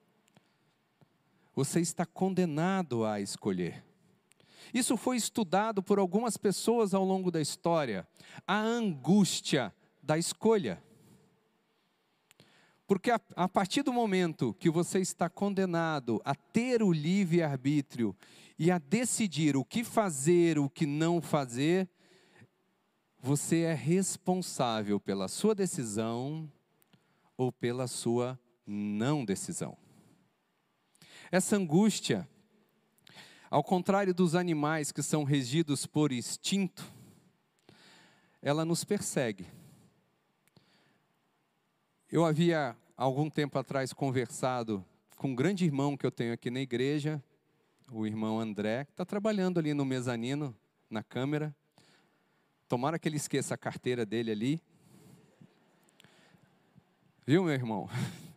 Você 1.55 1.79
está 1.79 2.05
condenado 2.05 3.05
a 3.05 3.21
escolher. 3.21 3.86
Isso 4.73 4.97
foi 4.97 5.17
estudado 5.17 5.81
por 5.81 5.99
algumas 5.99 6.37
pessoas 6.37 6.93
ao 6.93 7.03
longo 7.03 7.31
da 7.31 7.41
história. 7.41 8.07
A 8.45 8.59
angústia 8.59 9.73
da 10.01 10.17
escolha. 10.17 10.81
Porque 12.87 13.11
a, 13.11 13.19
a, 13.35 13.49
partir 13.49 13.83
do 13.83 13.91
momento 13.91 14.53
que 14.53 14.69
você 14.69 14.99
está 14.99 15.29
condenado 15.29 16.21
a 16.23 16.33
ter 16.33 16.81
o 16.81 16.91
livre-arbítrio 16.91 18.15
e 18.57 18.71
a 18.71 18.77
decidir 18.77 19.57
o 19.57 19.65
que 19.65 19.83
fazer, 19.83 20.57
o 20.57 20.69
que 20.69 20.85
não 20.85 21.21
fazer, 21.21 21.89
você 23.19 23.63
é 23.63 23.73
responsável 23.73 24.99
pela 24.99 25.27
sua 25.27 25.53
decisão 25.53 26.49
ou 27.35 27.51
pela 27.51 27.87
sua 27.87 28.39
não 28.65 29.25
decisão. 29.25 29.77
Essa 31.29 31.57
angústia 31.57 32.27
ao 33.49 33.63
contrário 33.63 34.13
dos 34.13 34.35
animais 34.35 34.91
que 34.91 35.01
são 35.01 35.23
regidos 35.23 35.85
por 35.85 36.11
instinto, 36.11 36.85
ela 38.41 38.65
nos 38.65 38.83
persegue. 38.83 39.47
Eu 42.11 42.25
havia, 42.25 42.75
algum 42.95 43.29
tempo 43.29 43.57
atrás, 43.57 43.91
conversado 43.93 44.85
com 45.17 45.29
um 45.29 45.35
grande 45.35 45.65
irmão 45.65 45.97
que 45.97 46.05
eu 46.05 46.11
tenho 46.11 46.33
aqui 46.33 46.49
na 46.49 46.61
igreja, 46.61 47.21
o 47.91 48.05
irmão 48.05 48.39
André, 48.39 48.85
que 48.85 48.91
está 48.91 49.05
trabalhando 49.05 49.59
ali 49.59 49.73
no 49.73 49.85
mezanino, 49.85 50.55
na 50.89 51.01
câmera. 51.01 51.55
Tomara 52.67 52.99
que 52.99 53.07
ele 53.07 53.17
esqueça 53.17 53.55
a 53.55 53.57
carteira 53.57 54.05
dele 54.05 54.31
ali. 54.31 54.61
Viu, 57.25 57.43
meu 57.43 57.53
irmão? 57.53 57.89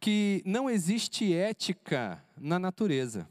que 0.00 0.42
não 0.46 0.68
existe 0.68 1.32
ética 1.32 2.22
na 2.40 2.58
natureza. 2.58 3.28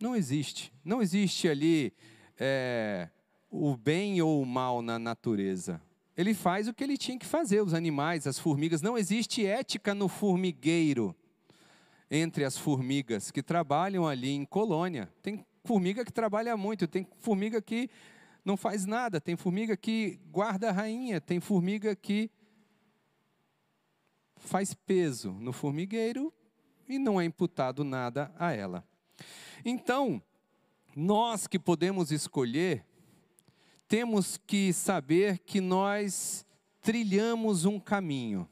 Não 0.00 0.16
existe. 0.16 0.72
Não 0.82 1.02
existe 1.02 1.46
ali 1.46 1.92
é, 2.38 3.08
o 3.50 3.76
bem 3.76 4.20
ou 4.22 4.42
o 4.42 4.46
mal 4.46 4.80
na 4.82 4.98
natureza. 4.98 5.80
Ele 6.16 6.32
faz 6.32 6.66
o 6.68 6.74
que 6.74 6.82
ele 6.82 6.96
tinha 6.96 7.18
que 7.18 7.26
fazer, 7.26 7.62
os 7.62 7.74
animais, 7.74 8.26
as 8.26 8.38
formigas. 8.38 8.80
Não 8.80 8.96
existe 8.96 9.44
ética 9.44 9.94
no 9.94 10.08
formigueiro 10.08 11.14
entre 12.10 12.44
as 12.44 12.56
formigas 12.56 13.30
que 13.30 13.42
trabalham 13.42 14.06
ali 14.06 14.30
em 14.30 14.44
colônia. 14.44 15.12
Tem 15.20 15.44
formiga 15.64 16.04
que 16.04 16.12
trabalha 16.12 16.56
muito, 16.56 16.86
tem 16.86 17.06
formiga 17.18 17.60
que 17.60 17.90
não 18.44 18.56
faz 18.56 18.84
nada, 18.84 19.20
tem 19.20 19.36
formiga 19.36 19.76
que 19.76 20.20
guarda 20.30 20.68
a 20.68 20.72
rainha, 20.72 21.20
tem 21.20 21.40
formiga 21.40 21.96
que 21.96 22.30
faz 24.36 24.74
peso 24.74 25.32
no 25.32 25.52
formigueiro 25.52 26.32
e 26.88 26.98
não 26.98 27.20
é 27.20 27.24
imputado 27.24 27.84
nada 27.84 28.32
a 28.38 28.52
ela. 28.52 28.84
Então, 29.64 30.22
nós 30.94 31.46
que 31.46 31.58
podemos 31.58 32.12
escolher, 32.12 32.84
temos 33.88 34.36
que 34.46 34.72
saber 34.72 35.38
que 35.38 35.60
nós 35.60 36.44
trilhamos 36.80 37.64
um 37.64 37.80
caminho. 37.80 38.48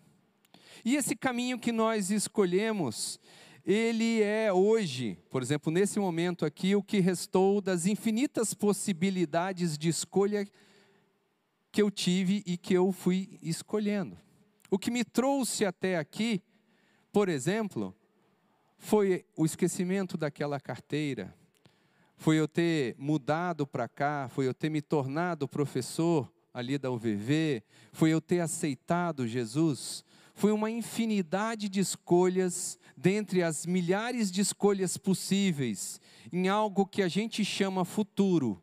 E 0.84 0.96
esse 0.96 1.14
caminho 1.14 1.58
que 1.58 1.70
nós 1.70 2.10
escolhemos, 2.10 3.20
ele 3.64 4.22
é 4.22 4.52
hoje, 4.52 5.16
por 5.30 5.42
exemplo, 5.42 5.72
nesse 5.72 6.00
momento 6.00 6.44
aqui, 6.44 6.74
o 6.74 6.82
que 6.82 6.98
restou 6.98 7.60
das 7.60 7.86
infinitas 7.86 8.54
possibilidades 8.54 9.78
de 9.78 9.88
escolha 9.88 10.46
que 11.70 11.80
eu 11.80 11.90
tive 11.90 12.42
e 12.44 12.56
que 12.56 12.74
eu 12.74 12.90
fui 12.90 13.38
escolhendo. 13.40 14.18
O 14.70 14.78
que 14.78 14.90
me 14.90 15.04
trouxe 15.04 15.64
até 15.64 15.96
aqui, 15.96 16.42
por 17.12 17.28
exemplo, 17.28 17.94
foi 18.82 19.24
o 19.36 19.46
esquecimento 19.46 20.16
daquela 20.18 20.58
carteira, 20.58 21.32
foi 22.16 22.40
eu 22.40 22.48
ter 22.48 22.96
mudado 22.98 23.64
para 23.64 23.88
cá, 23.88 24.28
foi 24.28 24.48
eu 24.48 24.52
ter 24.52 24.68
me 24.70 24.82
tornado 24.82 25.46
professor 25.46 26.30
ali 26.52 26.76
da 26.76 26.90
UVV, 26.90 27.62
foi 27.92 28.10
eu 28.10 28.20
ter 28.20 28.40
aceitado 28.40 29.26
Jesus, 29.26 30.04
foi 30.34 30.50
uma 30.50 30.68
infinidade 30.68 31.68
de 31.68 31.78
escolhas, 31.78 32.76
dentre 32.96 33.40
as 33.44 33.64
milhares 33.64 34.32
de 34.32 34.40
escolhas 34.40 34.96
possíveis, 34.96 36.00
em 36.32 36.48
algo 36.48 36.84
que 36.84 37.02
a 37.02 37.08
gente 37.08 37.44
chama 37.44 37.84
futuro 37.84 38.60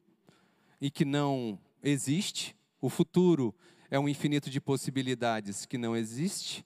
e 0.82 0.92
que 0.92 1.06
não 1.06 1.58
existe. 1.82 2.54
O 2.82 2.90
futuro 2.90 3.56
é 3.90 3.98
um 3.98 4.10
infinito 4.10 4.50
de 4.50 4.60
possibilidades 4.60 5.66
que 5.66 5.78
não 5.78 5.96
existe, 5.96 6.66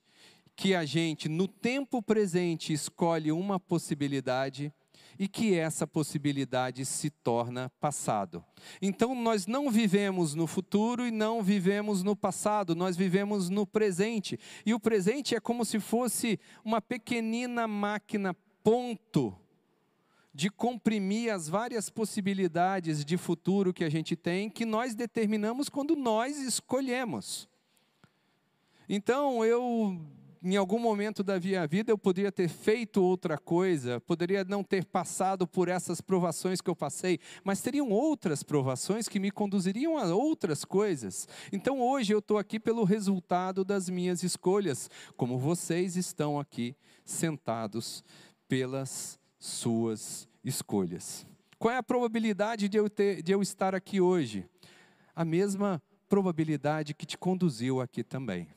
que 0.55 0.75
a 0.75 0.86
gente, 0.86 1.27
no 1.27 1.48
tempo 1.48 2.01
presente, 2.01 2.74
escolhe 2.74 3.31
uma 3.31 3.60
possibilidade 3.60 4.72
e 5.17 5.27
que 5.27 5.55
essa 5.55 5.86
possibilidade 5.86 6.86
se 6.86 7.10
torna 7.10 7.72
passado. 7.79 8.43
Então, 8.81 9.13
nós 9.13 9.45
não 9.45 9.69
vivemos 9.69 10.33
no 10.33 10.48
futuro 10.48 11.05
e 11.05 11.12
não 11.12 11.43
vivemos 11.43 12.03
no 12.03 12.15
passado, 12.15 12.75
nós 12.75 12.98
vivemos 12.98 13.50
no 13.50 13.65
presente. 13.65 14.39
E 14.65 14.74
o 14.74 14.79
presente 14.79 15.36
é 15.36 15.39
como 15.39 15.65
se 15.65 15.79
fosse 15.79 16.39
uma 16.63 16.81
pequenina 16.81 17.67
máquina 17.67 18.36
ponto 18.63 19.36
de 20.33 20.50
comprimir 20.50 21.31
as 21.31 21.48
várias 21.48 21.91
possibilidades 21.91 23.05
de 23.05 23.17
futuro 23.17 23.72
que 23.72 23.83
a 23.83 23.89
gente 23.89 24.15
tem, 24.15 24.50
que 24.50 24.65
nós 24.65 24.95
determinamos 24.95 25.69
quando 25.69 25.95
nós 25.95 26.39
escolhemos. 26.39 27.48
Então, 28.89 29.45
eu 29.45 30.01
em 30.44 30.58
algum 30.58 30.78
momento 30.78 31.24
da 31.24 31.40
minha 31.40 31.66
vida 31.66 31.90
eu 31.90 31.98
poderia 31.98 32.32
ter 32.32 32.50
feito 32.50 33.02
outra 33.02 33.38
coisa, 33.38 34.02
poderia 34.02 34.44
não 34.44 34.62
ter 34.62 34.84
passado 34.84 35.48
por 35.48 35.70
essas 35.70 36.02
provações 36.02 36.60
que 36.60 36.70
eu 36.70 36.76
passei, 36.76 37.18
mas 37.46 37.62
teriam 37.62 37.90
outras 37.90 38.44
provações 38.44 39.08
que 39.08 39.20
me 39.20 39.32
conduziriam 39.32 39.98
a 39.98 40.14
outras 40.14 40.66
coisas. 40.66 41.30
Então 41.52 41.80
hoje 41.80 42.14
eu 42.14 42.20
estou 42.20 42.38
aqui 42.38 42.60
pelo 42.60 42.84
resultado 42.84 43.64
das 43.64 43.90
minhas 43.90 44.22
escolhas, 44.22 44.90
como 45.16 45.40
vocês 45.40 45.96
estão 45.96 46.38
aqui 46.38 46.76
sentados 47.06 48.04
pelas 48.46 49.18
suas 49.40 50.28
escolhas. 50.44 51.26
Qual 51.58 51.74
é 51.74 51.78
a 51.78 51.84
probabilidade 51.84 52.68
de 52.68 52.78
eu, 52.78 52.90
ter, 52.90 53.22
de 53.22 53.32
eu 53.32 53.42
estar 53.42 53.74
aqui 53.74 54.02
hoje? 54.02 54.46
A 55.16 55.24
mesma 55.24 55.82
probabilidade 56.10 56.94
que 56.94 57.06
te 57.06 57.18
conduziu 57.18 57.80
aqui 57.80 58.04
também 58.04 58.50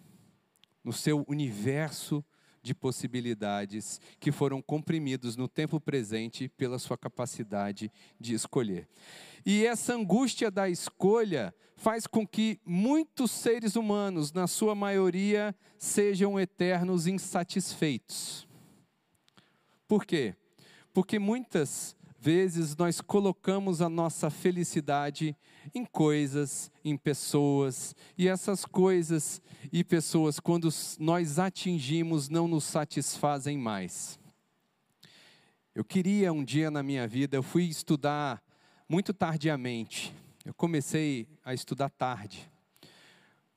no 0.86 0.92
seu 0.92 1.24
universo 1.26 2.24
de 2.62 2.72
possibilidades 2.72 4.00
que 4.20 4.30
foram 4.30 4.62
comprimidos 4.62 5.36
no 5.36 5.48
tempo 5.48 5.80
presente 5.80 6.48
pela 6.48 6.78
sua 6.78 6.96
capacidade 6.96 7.90
de 8.20 8.34
escolher. 8.34 8.88
E 9.44 9.66
essa 9.66 9.94
angústia 9.94 10.48
da 10.48 10.68
escolha 10.68 11.52
faz 11.74 12.06
com 12.06 12.24
que 12.24 12.60
muitos 12.64 13.32
seres 13.32 13.74
humanos, 13.74 14.32
na 14.32 14.46
sua 14.46 14.76
maioria, 14.76 15.52
sejam 15.76 16.38
eternos 16.38 17.08
insatisfeitos. 17.08 18.46
Por 19.88 20.06
quê? 20.06 20.36
Porque 20.92 21.18
muitas 21.18 21.96
vezes 22.16 22.76
nós 22.76 23.00
colocamos 23.00 23.82
a 23.82 23.88
nossa 23.88 24.30
felicidade 24.30 25.36
em 25.74 25.84
coisas, 25.84 26.70
em 26.84 26.96
pessoas, 26.96 27.94
e 28.16 28.28
essas 28.28 28.64
coisas 28.64 29.40
e 29.72 29.82
pessoas, 29.84 30.40
quando 30.40 30.68
nós 30.98 31.38
atingimos, 31.38 32.28
não 32.28 32.46
nos 32.46 32.64
satisfazem 32.64 33.58
mais. 33.58 34.18
Eu 35.74 35.84
queria 35.84 36.32
um 36.32 36.42
dia 36.42 36.70
na 36.70 36.82
minha 36.82 37.06
vida, 37.06 37.36
eu 37.36 37.42
fui 37.42 37.64
estudar 37.64 38.42
muito 38.88 39.12
tardiamente. 39.12 40.14
Eu 40.44 40.54
comecei 40.54 41.26
a 41.44 41.52
estudar 41.52 41.90
tarde. 41.90 42.50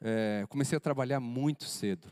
É, 0.01 0.45
comecei 0.49 0.77
a 0.77 0.81
trabalhar 0.81 1.19
muito 1.19 1.65
cedo. 1.65 2.11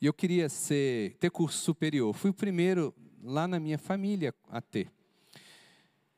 E 0.00 0.06
eu 0.06 0.12
queria 0.12 0.48
ser, 0.48 1.16
ter 1.16 1.30
curso 1.30 1.58
superior. 1.58 2.14
Fui 2.14 2.30
o 2.30 2.34
primeiro 2.34 2.94
lá 3.22 3.48
na 3.48 3.58
minha 3.58 3.78
família 3.78 4.34
a 4.48 4.60
ter. 4.60 4.90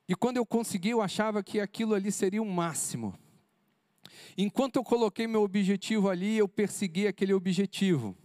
E 0.09 0.15
quando 0.15 0.37
eu 0.37 0.47
consegui, 0.47 0.91
eu 0.91 1.03
achava 1.03 1.43
que 1.43 1.59
aquilo 1.59 1.95
ali 1.95 2.13
seria 2.13 2.43
o 2.43 2.47
máximo. 2.47 3.19
Enquanto 4.39 4.77
eu 4.77 4.85
coloquei 4.85 5.27
meu 5.27 5.43
objetivo 5.43 6.09
ali, 6.09 6.37
eu 6.39 6.47
persegui 6.47 7.07
aquele 7.07 7.33
objetivo. 7.33 8.17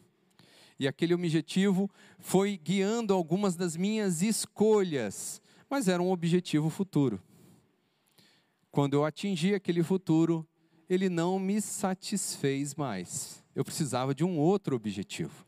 E 0.80 0.88
aquele 0.88 1.14
objetivo 1.14 1.90
foi 2.20 2.58
guiando 2.58 3.14
algumas 3.14 3.56
das 3.56 3.76
minhas 3.78 4.22
escolhas, 4.22 5.42
mas 5.70 5.88
era 5.88 6.02
um 6.02 6.12
objetivo 6.12 6.70
futuro. 6.70 7.22
Quando 8.72 8.94
eu 8.94 9.06
atingi 9.06 9.54
aquele 9.54 9.84
futuro, 9.84 10.48
ele 10.90 11.10
não 11.10 11.40
me 11.40 11.62
satisfez 11.62 12.76
mais. 12.76 13.44
Eu 13.56 13.64
precisava 13.64 14.14
de 14.14 14.24
um 14.24 14.38
outro 14.38 14.76
objetivo. 14.76 15.46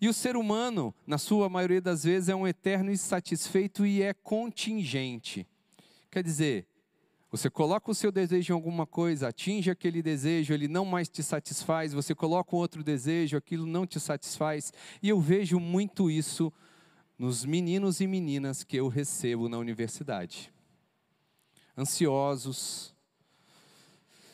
E 0.00 0.08
o 0.08 0.12
ser 0.12 0.36
humano, 0.36 0.94
na 1.06 1.18
sua 1.18 1.48
maioria 1.48 1.80
das 1.80 2.04
vezes, 2.04 2.28
é 2.28 2.34
um 2.34 2.46
eterno 2.46 2.90
insatisfeito 2.90 3.86
e 3.86 4.02
é 4.02 4.12
contingente. 4.12 5.46
Quer 6.12 6.22
dizer, 6.22 6.66
você 7.30 7.48
coloca 7.48 7.90
o 7.90 7.94
seu 7.94 8.12
desejo 8.12 8.52
em 8.52 8.54
alguma 8.54 8.86
coisa, 8.86 9.28
atinge 9.28 9.70
aquele 9.70 10.02
desejo, 10.02 10.52
ele 10.52 10.68
não 10.68 10.84
mais 10.84 11.08
te 11.08 11.22
satisfaz, 11.22 11.94
você 11.94 12.14
coloca 12.14 12.54
um 12.54 12.58
outro 12.58 12.84
desejo, 12.84 13.34
aquilo 13.34 13.64
não 13.64 13.86
te 13.86 13.98
satisfaz. 13.98 14.74
E 15.02 15.08
eu 15.08 15.18
vejo 15.18 15.58
muito 15.58 16.10
isso 16.10 16.52
nos 17.18 17.46
meninos 17.46 18.02
e 18.02 18.06
meninas 18.06 18.62
que 18.62 18.76
eu 18.76 18.88
recebo 18.88 19.48
na 19.48 19.56
universidade. 19.56 20.52
Ansiosos, 21.78 22.94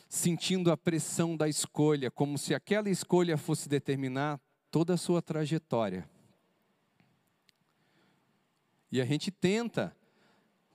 sentindo 0.09 0.69
a 0.69 0.75
pressão 0.75 1.37
da 1.37 1.47
escolha, 1.47 2.11
como 2.11 2.37
se 2.37 2.53
aquela 2.53 2.89
escolha 2.89 3.37
fosse 3.37 3.69
determinar 3.69 4.37
toda 4.69 4.95
a 4.95 4.97
sua 4.97 5.21
trajetória. 5.21 6.09
E 8.91 8.99
a 8.99 9.05
gente 9.05 9.31
tenta 9.31 9.95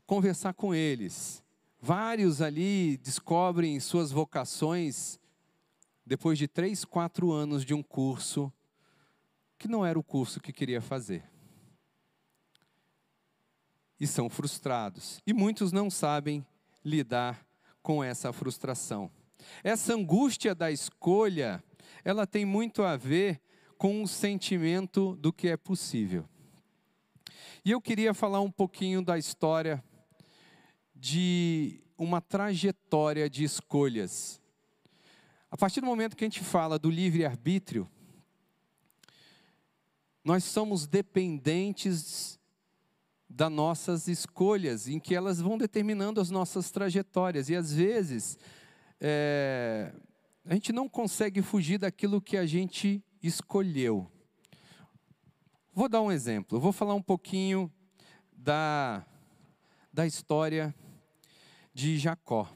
conversar 0.06 0.54
com 0.54 0.74
eles. 0.74 1.42
Vários 1.80 2.40
ali 2.40 2.96
descobrem 2.98 3.78
suas 3.80 4.10
vocações 4.10 5.18
depois 6.06 6.38
de 6.38 6.46
três, 6.46 6.84
quatro 6.84 7.32
anos 7.32 7.64
de 7.64 7.74
um 7.74 7.82
curso 7.82 8.52
que 9.58 9.68
não 9.68 9.84
era 9.84 9.98
o 9.98 10.02
curso 10.02 10.40
que 10.40 10.52
queria 10.52 10.80
fazer. 10.80 11.24
E 13.98 14.06
são 14.06 14.28
frustrados. 14.28 15.22
E 15.26 15.32
muitos 15.32 15.72
não 15.72 15.90
sabem 15.90 16.44
lidar 16.84 17.46
com 17.82 18.02
essa 18.02 18.32
frustração. 18.32 19.10
Essa 19.62 19.94
angústia 19.94 20.54
da 20.54 20.70
escolha, 20.70 21.62
ela 22.04 22.26
tem 22.26 22.44
muito 22.44 22.82
a 22.82 22.96
ver 22.96 23.40
com 23.78 24.02
o 24.02 24.08
sentimento 24.08 25.16
do 25.16 25.32
que 25.32 25.48
é 25.48 25.56
possível. 25.56 26.28
E 27.64 27.70
eu 27.70 27.80
queria 27.80 28.12
falar 28.12 28.40
um 28.40 28.50
pouquinho 28.50 29.02
da 29.02 29.18
história 29.18 29.82
de 31.04 31.82
uma 31.98 32.18
trajetória 32.18 33.28
de 33.28 33.44
escolhas. 33.44 34.40
A 35.50 35.56
partir 35.56 35.82
do 35.82 35.86
momento 35.86 36.16
que 36.16 36.24
a 36.24 36.26
gente 36.26 36.40
fala 36.40 36.78
do 36.78 36.88
livre-arbítrio, 36.88 37.86
nós 40.24 40.44
somos 40.44 40.86
dependentes 40.86 42.40
das 43.28 43.52
nossas 43.52 44.08
escolhas, 44.08 44.88
em 44.88 44.98
que 44.98 45.14
elas 45.14 45.42
vão 45.42 45.58
determinando 45.58 46.22
as 46.22 46.30
nossas 46.30 46.70
trajetórias. 46.70 47.50
E 47.50 47.54
às 47.54 47.70
vezes, 47.70 48.38
é, 48.98 49.92
a 50.42 50.54
gente 50.54 50.72
não 50.72 50.88
consegue 50.88 51.42
fugir 51.42 51.76
daquilo 51.76 52.18
que 52.18 52.38
a 52.38 52.46
gente 52.46 53.04
escolheu. 53.22 54.10
Vou 55.70 55.86
dar 55.86 56.00
um 56.00 56.10
exemplo, 56.10 56.58
vou 56.58 56.72
falar 56.72 56.94
um 56.94 57.02
pouquinho 57.02 57.70
da, 58.32 59.04
da 59.92 60.06
história 60.06 60.74
de 61.74 61.98
Jacó. 61.98 62.48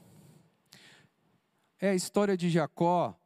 É 1.79 1.89
a 1.89 1.95
história 1.95 2.35
de 2.35 2.49
Jacó, 2.49 3.19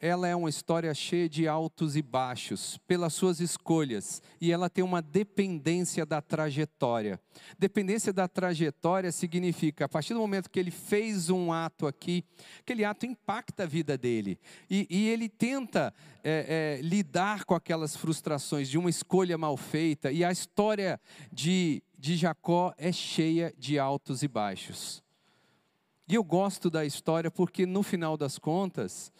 ela 0.00 0.28
é 0.28 0.36
uma 0.36 0.48
história 0.48 0.94
cheia 0.94 1.28
de 1.28 1.48
altos 1.48 1.96
e 1.96 2.02
baixos, 2.02 2.78
pelas 2.86 3.12
suas 3.12 3.40
escolhas, 3.40 4.22
e 4.40 4.52
ela 4.52 4.70
tem 4.70 4.84
uma 4.84 5.02
dependência 5.02 6.06
da 6.06 6.22
trajetória. 6.22 7.20
Dependência 7.58 8.12
da 8.12 8.28
trajetória 8.28 9.10
significa, 9.10 9.86
a 9.86 9.88
partir 9.88 10.14
do 10.14 10.20
momento 10.20 10.50
que 10.50 10.60
ele 10.60 10.70
fez 10.70 11.30
um 11.30 11.52
ato 11.52 11.86
aqui, 11.86 12.24
aquele 12.60 12.84
ato 12.84 13.06
impacta 13.06 13.64
a 13.64 13.66
vida 13.66 13.98
dele, 13.98 14.38
e, 14.70 14.86
e 14.88 15.08
ele 15.08 15.28
tenta 15.28 15.92
é, 16.22 16.78
é, 16.78 16.82
lidar 16.82 17.44
com 17.44 17.54
aquelas 17.54 17.96
frustrações 17.96 18.68
de 18.68 18.78
uma 18.78 18.90
escolha 18.90 19.36
mal 19.36 19.56
feita, 19.56 20.12
e 20.12 20.24
a 20.24 20.30
história 20.30 21.00
de, 21.32 21.82
de 21.98 22.16
Jacó 22.16 22.72
é 22.78 22.92
cheia 22.92 23.52
de 23.58 23.78
altos 23.80 24.22
e 24.22 24.28
baixos. 24.28 25.02
E 26.08 26.14
eu 26.14 26.24
gosto 26.24 26.70
da 26.70 26.86
história 26.86 27.30
porque, 27.30 27.66
no 27.66 27.82
final 27.82 28.16
das 28.16 28.38
contas, 28.38 29.12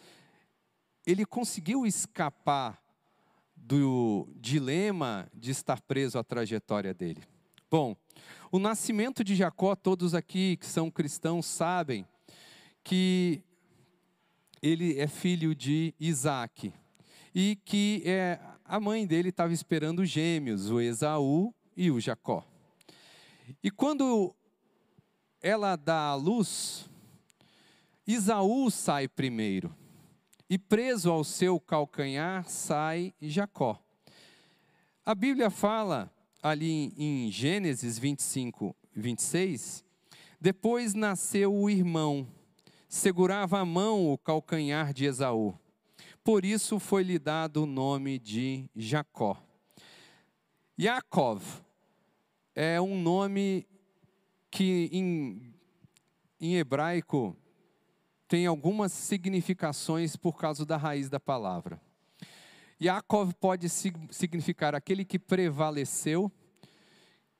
ele 1.05 1.23
conseguiu 1.23 1.85
escapar 1.85 2.81
do 3.55 4.27
dilema 4.35 5.29
de 5.31 5.51
estar 5.51 5.79
preso 5.81 6.17
à 6.17 6.23
trajetória 6.23 6.91
dele. 6.91 7.21
Bom, 7.69 7.95
o 8.51 8.57
nascimento 8.57 9.23
de 9.23 9.35
Jacó, 9.35 9.75
todos 9.75 10.15
aqui 10.15 10.57
que 10.57 10.65
são 10.65 10.89
cristãos 10.89 11.45
sabem 11.45 12.07
que 12.83 13.43
ele 14.59 14.99
é 14.99 15.07
filho 15.07 15.53
de 15.53 15.93
Isaac 15.99 16.73
e 17.35 17.55
que 17.63 18.01
é, 18.03 18.39
a 18.65 18.79
mãe 18.79 19.05
dele 19.05 19.29
estava 19.29 19.53
esperando 19.53 20.03
gêmeos, 20.03 20.71
o 20.71 20.81
Esaú 20.81 21.53
e 21.77 21.91
o 21.91 21.99
Jacó. 21.99 22.43
E 23.63 23.69
quando 23.69 24.35
ela 25.41 25.75
dá 25.75 26.09
à 26.09 26.15
luz, 26.15 26.89
Isaú 28.05 28.69
sai 28.69 29.07
primeiro, 29.07 29.75
e 30.49 30.57
preso 30.57 31.11
ao 31.11 31.23
seu 31.23 31.59
calcanhar 31.59 32.47
sai 32.49 33.13
Jacó. 33.21 33.79
A 35.05 35.15
Bíblia 35.15 35.49
fala 35.49 36.11
ali 36.41 36.93
em 36.97 37.31
Gênesis 37.31 37.97
25, 37.97 38.75
26, 38.95 39.83
depois 40.41 40.93
nasceu 40.93 41.53
o 41.53 41.69
irmão, 41.69 42.27
segurava 42.87 43.59
a 43.59 43.65
mão 43.65 44.11
o 44.11 44.17
calcanhar 44.17 44.93
de 44.93 45.05
Esaú. 45.05 45.53
Por 46.23 46.43
isso 46.43 46.79
foi-lhe 46.79 47.17
dado 47.17 47.63
o 47.63 47.65
nome 47.65 48.19
de 48.19 48.69
Jacó. 48.75 49.41
Yaakov 50.79 51.43
é 52.55 52.79
um 52.79 53.01
nome 53.01 53.67
que 54.49 54.89
em, 54.91 55.53
em 56.39 56.55
hebraico 56.55 57.35
tem 58.27 58.45
algumas 58.45 58.91
significações 58.91 60.15
por 60.15 60.37
causa 60.37 60.65
da 60.65 60.77
raiz 60.77 61.09
da 61.09 61.19
palavra. 61.19 61.81
Yaakov 62.81 63.33
pode 63.33 63.67
significar 63.67 64.73
aquele 64.73 65.03
que 65.03 65.19
prevaleceu. 65.19 66.31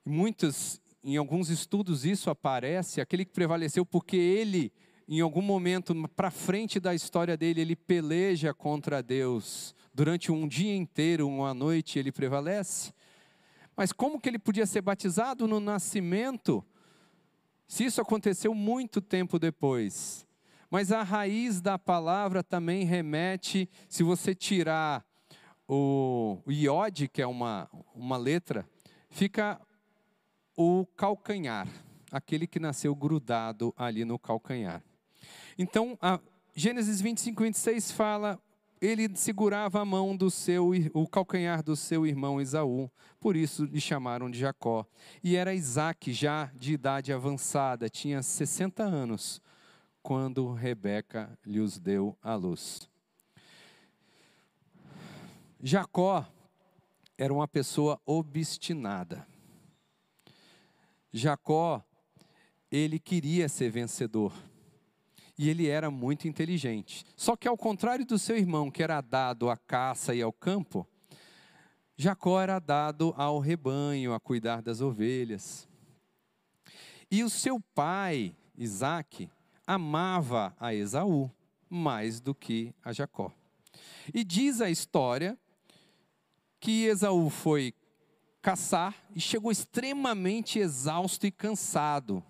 Muitos, 0.06 0.82
em 1.04 1.15
alguns 1.15 1.50
estudos, 1.50 2.04
isso 2.04 2.30
aparece, 2.30 3.00
aquele 3.00 3.24
que 3.24 3.32
prevaleceu 3.32 3.86
porque 3.86 4.17
ele, 4.17 4.74
em 5.08 5.22
algum 5.22 5.41
momento 5.41 5.95
para 6.10 6.30
frente 6.30 6.80
da 6.80 6.93
história 6.93 7.38
dele, 7.38 7.62
ele 7.62 7.76
peleja 7.76 8.54
contra 8.54 9.02
Deus. 9.02 9.74
Durante 9.93 10.32
um 10.32 10.48
dia 10.48 10.76
inteiro, 10.76 11.28
uma 11.28 11.54
noite, 11.54 11.98
ele 11.98 12.12
prevalece. 12.12 12.91
Mas 13.78 13.93
como 13.93 14.19
que 14.19 14.28
ele 14.28 14.39
podia 14.39 14.65
ser 14.65 14.82
batizado 14.82 15.48
no 15.48 15.60
nascimento? 15.60 16.65
Se 17.70 17.86
isso 17.86 18.02
aconteceu 18.02 18.56
muito 18.56 19.00
tempo 19.00 19.38
depois. 19.38 20.28
Mas 20.72 20.92
a 20.92 21.04
raiz 21.04 21.62
da 21.62 21.78
palavra 21.78 22.44
também 22.44 22.84
remete, 22.84 23.70
se 23.88 24.02
você 24.02 24.34
tirar 24.34 25.06
o, 25.68 26.40
iode, 26.48 27.08
que 27.08 27.22
é 27.22 27.28
uma, 27.28 27.70
uma 27.94 28.18
letra, 28.18 28.68
fica 29.12 29.62
o 30.58 30.84
calcanhar, 30.98 31.68
aquele 32.12 32.48
que 32.48 32.60
nasceu 32.60 32.96
grudado 32.96 33.72
ali 33.78 34.04
no 34.04 34.18
calcanhar. 34.18 34.84
Então, 35.56 35.96
Gênesis 36.56 37.00
25, 37.00 37.44
26 37.44 37.92
fala: 37.92 38.42
ele 38.82 39.10
segurava 39.15 39.82
a 39.82 39.86
mão 39.86 40.15
do 40.15 40.32
seu, 40.32 40.72
o 40.94 41.08
calcanhar 41.08 41.62
do 41.62 41.76
seu 41.76 42.06
irmão 42.06 42.39
Esaú, 42.39 42.89
por 43.20 43.36
isso 43.36 43.65
lhe 43.65 43.82
chamaram 43.82 44.30
de 44.32 44.39
Jacó. 44.39 44.86
E 45.24 45.36
era 45.36 45.54
Isaac, 45.54 46.13
já 46.13 46.52
de 46.56 46.74
idade 46.74 47.12
avançada, 47.12 47.89
tinha 47.89 48.24
60 48.24 48.84
anos, 48.84 49.42
quando 50.02 50.54
Rebeca 50.54 51.38
lhes 51.46 51.78
deu 51.78 52.18
a 52.22 52.36
luz. 52.36 52.89
Jacó 55.62 56.26
era 57.18 57.34
uma 57.34 57.48
pessoa 57.48 58.00
obstinada. 58.06 59.28
Jacó, 61.12 61.84
ele 62.72 62.98
queria 62.98 63.50
ser 63.50 63.70
vencedor. 63.70 64.32
E 65.41 65.49
ele 65.49 65.69
era 65.69 65.89
muito 65.89 66.28
inteligente. 66.28 67.06
Só 67.15 67.34
que 67.34 67.47
ao 67.47 67.56
contrário 67.56 68.06
do 68.06 68.19
seu 68.19 68.36
irmão, 68.36 68.69
que 68.69 68.84
era 68.84 68.99
dado 68.99 69.49
à 69.49 69.56
caça 69.56 70.13
e 70.13 70.21
ao 70.21 70.34
campo, 70.34 70.86
Jacó 71.95 72.41
era 72.41 72.60
dado 72.60 73.13
ao 73.15 73.39
rebanho, 73.39 74.13
a 74.13 74.19
cuidar 74.19 74.62
das 74.62 74.82
ovelhas. 74.82 75.65
E 77.10 77.23
o 77.23 77.30
seu 77.30 77.58
pai, 77.73 78.36
Isaac, 78.58 79.30
amava 79.65 80.54
a 80.60 80.73
Esaú 80.73 81.32
mais 81.69 82.19
do 82.19 82.36
que 82.36 82.75
a 82.84 82.91
Jacó. 82.91 83.32
E 84.13 84.25
diz 84.25 84.60
a 84.60 84.69
história 84.69 85.39
que 86.60 86.84
Esaú 86.84 87.30
foi 87.30 87.73
caçar 88.41 88.93
e 89.15 89.21
chegou 89.21 89.54
extremamente 89.54 90.60
exausto 90.60 91.25
e 91.25 91.32
cansado. 91.32 92.21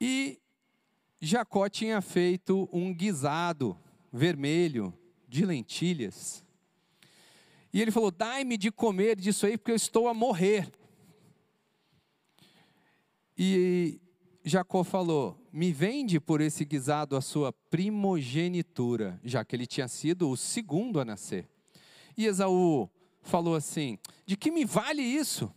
E 0.00 0.38
Jacó 1.20 1.68
tinha 1.68 2.00
feito 2.00 2.68
um 2.72 2.92
guisado 2.92 3.78
vermelho 4.12 4.92
de 5.28 5.44
lentilhas. 5.44 6.44
E 7.72 7.80
ele 7.80 7.90
falou: 7.90 8.10
Dai-me 8.10 8.56
de 8.56 8.70
comer 8.70 9.16
disso 9.16 9.46
aí, 9.46 9.56
porque 9.56 9.72
eu 9.72 9.76
estou 9.76 10.08
a 10.08 10.14
morrer. 10.14 10.70
E 13.36 14.00
Jacó 14.44 14.84
falou: 14.84 15.38
Me 15.52 15.72
vende 15.72 16.20
por 16.20 16.40
esse 16.40 16.64
guisado 16.64 17.16
a 17.16 17.20
sua 17.20 17.52
primogenitura, 17.52 19.20
já 19.24 19.44
que 19.44 19.56
ele 19.56 19.66
tinha 19.66 19.88
sido 19.88 20.30
o 20.30 20.36
segundo 20.36 21.00
a 21.00 21.04
nascer. 21.04 21.48
E 22.16 22.26
Esaú 22.26 22.88
falou 23.22 23.54
assim: 23.54 23.98
De 24.24 24.36
que 24.36 24.50
me 24.50 24.64
vale 24.64 25.02
isso? 25.02 25.52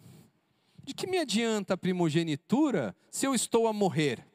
De 0.84 0.94
que 0.94 1.06
me 1.06 1.20
adianta 1.20 1.76
a 1.76 1.78
primogenitura 1.78 2.96
se 3.12 3.26
eu 3.26 3.36
estou 3.36 3.68
a 3.68 3.74
morrer? 3.74 4.29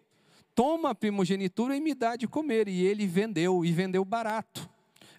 Toma 0.54 0.90
a 0.90 0.94
primogenitura 0.94 1.76
e 1.76 1.80
me 1.80 1.94
dá 1.94 2.16
de 2.16 2.28
comer. 2.28 2.68
E 2.68 2.84
ele 2.84 3.06
vendeu, 3.06 3.64
e 3.64 3.72
vendeu 3.72 4.04
barato. 4.04 4.68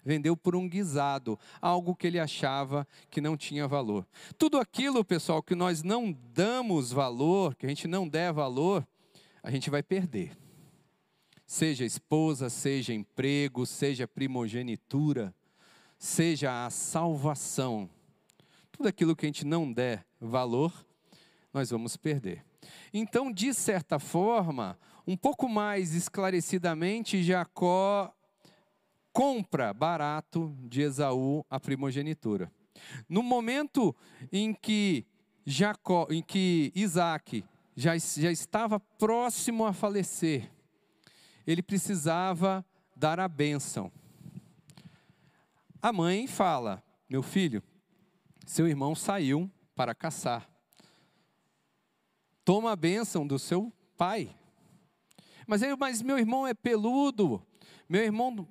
Vendeu 0.04 0.36
por 0.36 0.54
um 0.54 0.68
guisado, 0.68 1.36
algo 1.60 1.94
que 1.96 2.06
ele 2.06 2.20
achava 2.20 2.86
que 3.10 3.20
não 3.20 3.36
tinha 3.36 3.66
valor. 3.66 4.06
Tudo 4.38 4.56
aquilo, 4.56 5.04
pessoal, 5.04 5.42
que 5.42 5.54
nós 5.54 5.82
não 5.82 6.12
damos 6.32 6.92
valor, 6.92 7.56
que 7.56 7.66
a 7.66 7.68
gente 7.68 7.88
não 7.88 8.08
der 8.08 8.32
valor, 8.32 8.86
a 9.42 9.50
gente 9.50 9.68
vai 9.68 9.82
perder. 9.82 10.38
Seja 11.44 11.84
esposa, 11.84 12.48
seja 12.48 12.94
emprego, 12.94 13.66
seja 13.66 14.06
primogenitura, 14.06 15.34
seja 15.98 16.64
a 16.64 16.70
salvação. 16.70 17.90
Tudo 18.70 18.88
aquilo 18.88 19.16
que 19.16 19.26
a 19.26 19.28
gente 19.28 19.44
não 19.44 19.72
der 19.72 20.06
valor, 20.20 20.72
nós 21.52 21.70
vamos 21.70 21.96
perder. 21.96 22.44
Então, 22.92 23.32
de 23.32 23.52
certa 23.54 23.98
forma, 23.98 24.78
um 25.06 25.16
pouco 25.16 25.48
mais 25.48 25.94
esclarecidamente, 25.94 27.22
Jacó 27.22 28.12
compra 29.12 29.72
barato 29.72 30.54
de 30.64 30.82
Esaú 30.82 31.44
a 31.48 31.60
primogenitura. 31.60 32.50
No 33.08 33.22
momento 33.22 33.94
em 34.32 34.52
que 34.52 35.06
Jacó, 35.44 36.06
em 36.10 36.20
que 36.20 36.72
Isaac 36.74 37.44
já, 37.74 37.96
já 37.96 38.30
estava 38.30 38.80
próximo 38.80 39.64
a 39.64 39.72
falecer, 39.72 40.50
ele 41.46 41.62
precisava 41.62 42.64
dar 42.96 43.20
a 43.20 43.28
bênção. 43.28 43.92
A 45.80 45.92
mãe 45.92 46.26
fala: 46.26 46.82
Meu 47.08 47.22
filho, 47.22 47.62
seu 48.44 48.66
irmão 48.66 48.94
saiu 48.94 49.50
para 49.74 49.94
caçar. 49.94 50.48
Toma 52.44 52.72
a 52.72 52.76
bênção 52.76 53.26
do 53.26 53.38
seu 53.38 53.72
pai. 53.96 54.34
Mas, 55.46 55.62
mas 55.78 56.02
meu 56.02 56.18
irmão 56.18 56.46
é 56.46 56.52
peludo, 56.52 57.42
meu 57.88 58.02
irmão 58.02 58.46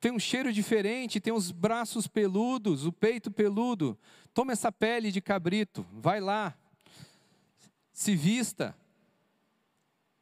tem 0.00 0.12
um 0.12 0.18
cheiro 0.18 0.52
diferente, 0.52 1.20
tem 1.20 1.32
os 1.32 1.50
braços 1.50 2.06
peludos, 2.06 2.86
o 2.86 2.92
peito 2.92 3.30
peludo. 3.30 3.98
Toma 4.32 4.52
essa 4.52 4.70
pele 4.70 5.10
de 5.10 5.20
cabrito, 5.20 5.84
vai 5.92 6.20
lá, 6.20 6.56
se 7.92 8.14
vista, 8.14 8.76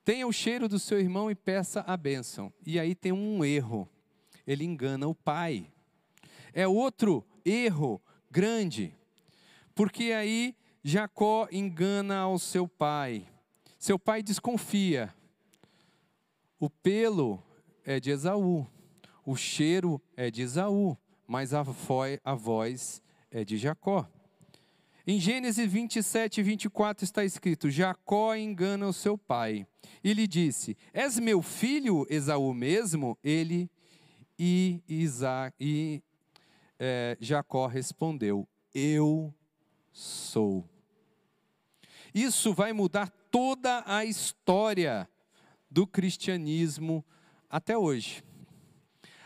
tenha 0.02 0.26
o 0.26 0.32
cheiro 0.32 0.68
do 0.68 0.78
seu 0.78 0.98
irmão 0.98 1.30
e 1.30 1.34
peça 1.34 1.84
a 1.86 1.96
bênção. 1.96 2.52
E 2.64 2.80
aí 2.80 2.94
tem 2.94 3.12
um 3.12 3.44
erro, 3.44 3.88
ele 4.46 4.64
engana 4.64 5.06
o 5.06 5.14
pai. 5.14 5.70
É 6.54 6.66
outro 6.66 7.26
erro 7.44 8.00
grande, 8.30 8.94
porque 9.74 10.12
aí 10.12 10.56
Jacó 10.82 11.48
engana 11.52 12.20
ao 12.20 12.38
seu 12.38 12.66
pai. 12.66 13.26
Seu 13.78 13.98
pai 13.98 14.22
desconfia. 14.22 15.14
O 16.58 16.70
pelo 16.70 17.42
é 17.84 18.00
de 18.00 18.10
Esaú, 18.10 18.66
o 19.24 19.36
cheiro 19.36 20.00
é 20.16 20.30
de 20.30 20.40
Esaú, 20.40 20.96
mas 21.26 21.52
a 21.52 21.62
voz 22.34 23.02
é 23.30 23.44
de 23.44 23.58
Jacó. 23.58 24.08
Em 25.06 25.20
Gênesis 25.20 25.70
27, 25.70 26.42
24 26.42 27.04
está 27.04 27.24
escrito: 27.24 27.70
Jacó 27.70 28.34
engana 28.34 28.88
o 28.88 28.92
seu 28.92 29.18
pai 29.18 29.66
e 30.02 30.14
lhe 30.14 30.26
disse: 30.26 30.76
És 30.94 31.18
meu 31.18 31.42
filho 31.42 32.06
Esaú 32.08 32.54
mesmo? 32.54 33.18
Ele 33.22 33.70
e, 34.38 34.82
Isaac, 34.88 35.54
e 35.60 36.02
é, 36.78 37.18
Jacó 37.20 37.66
respondeu: 37.66 38.48
Eu 38.74 39.32
sou. 39.92 40.68
Isso 42.14 42.54
vai 42.54 42.72
mudar 42.72 43.10
toda 43.30 43.84
a 43.86 44.06
história 44.06 45.06
do 45.76 45.86
cristianismo 45.86 47.04
até 47.50 47.76
hoje. 47.76 48.24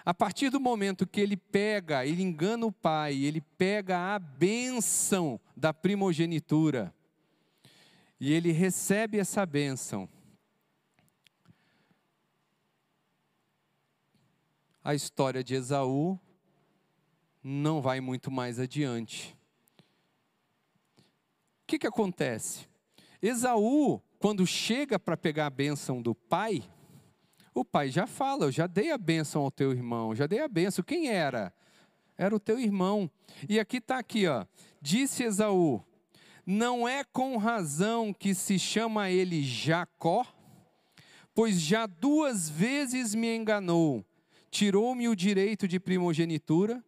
A 0.04 0.12
partir 0.12 0.50
do 0.50 0.58
momento 0.58 1.06
que 1.06 1.20
ele 1.20 1.36
pega, 1.36 2.04
ele 2.04 2.24
engana 2.24 2.66
o 2.66 2.72
pai, 2.72 3.14
ele 3.14 3.40
pega 3.40 4.16
a 4.16 4.18
bênção 4.18 5.40
da 5.56 5.72
primogenitura, 5.72 6.92
e 8.18 8.32
ele 8.32 8.50
recebe 8.50 9.16
essa 9.16 9.46
bênção, 9.46 10.08
a 14.82 14.92
história 14.92 15.44
de 15.44 15.54
Esaú 15.54 16.18
não 17.44 17.80
vai 17.80 18.00
muito 18.00 18.28
mais 18.28 18.58
adiante. 18.58 19.38
O 20.98 21.66
que, 21.68 21.78
que 21.78 21.86
acontece? 21.86 22.68
Esaú, 23.22 24.02
quando 24.20 24.46
chega 24.46 24.98
para 24.98 25.16
pegar 25.16 25.46
a 25.46 25.50
bênção 25.50 26.02
do 26.02 26.14
pai, 26.14 26.62
o 27.54 27.64
pai 27.64 27.88
já 27.90 28.06
fala: 28.06 28.44
Eu 28.44 28.52
já 28.52 28.66
dei 28.66 28.92
a 28.92 28.98
bênção 28.98 29.42
ao 29.42 29.50
teu 29.50 29.72
irmão, 29.72 30.14
já 30.14 30.26
dei 30.26 30.40
a 30.40 30.46
bênção. 30.46 30.85
Quem 30.85 31.09
era? 31.09 31.52
Era 32.18 32.37
o 32.37 32.38
teu 32.38 32.61
irmão. 32.61 33.11
E 33.48 33.59
aqui 33.59 33.78
está 33.78 33.98
aqui, 33.98 34.26
ó. 34.26 34.44
Disse 34.80 35.24
Esaú: 35.24 35.83
Não 36.44 36.87
é 36.87 37.02
com 37.02 37.38
razão 37.38 38.12
que 38.12 38.35
se 38.35 38.59
chama 38.59 39.09
ele 39.09 39.42
Jacó, 39.42 40.26
pois 41.35 41.59
já 41.59 41.87
duas 41.87 42.46
vezes 42.50 43.14
me 43.14 43.35
enganou, 43.35 44.04
tirou-me 44.50 45.09
o 45.09 45.16
direito 45.16 45.66
de 45.66 45.80
primogenitura 45.80 46.85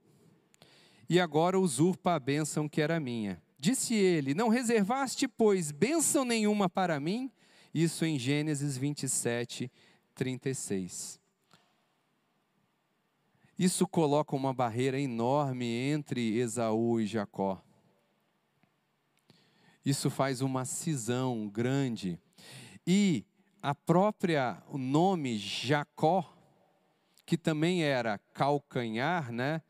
e 1.08 1.18
agora 1.18 1.58
usurpa 1.58 2.14
a 2.14 2.20
bênção 2.20 2.68
que 2.68 2.82
era 2.82 3.00
minha. 3.00 3.41
Disse 3.62 3.94
ele: 3.94 4.34
Não 4.34 4.48
reservaste, 4.48 5.28
pois, 5.28 5.70
bênção 5.70 6.24
nenhuma 6.24 6.68
para 6.68 6.98
mim? 6.98 7.30
Isso 7.72 8.04
em 8.04 8.18
Gênesis 8.18 8.76
27, 8.76 9.70
36. 10.16 11.20
Isso 13.56 13.86
coloca 13.86 14.34
uma 14.34 14.52
barreira 14.52 14.98
enorme 14.98 15.64
entre 15.64 16.38
Esaú 16.38 17.00
e 17.00 17.06
Jacó. 17.06 17.62
Isso 19.86 20.10
faz 20.10 20.40
uma 20.40 20.64
cisão 20.64 21.48
grande. 21.48 22.18
E 22.84 23.24
a 23.62 23.76
própria 23.76 24.60
o 24.70 24.76
nome 24.76 25.38
Jacó, 25.38 26.34
que 27.24 27.38
também 27.38 27.84
era 27.84 28.18
calcanhar, 28.34 29.30
né? 29.30 29.62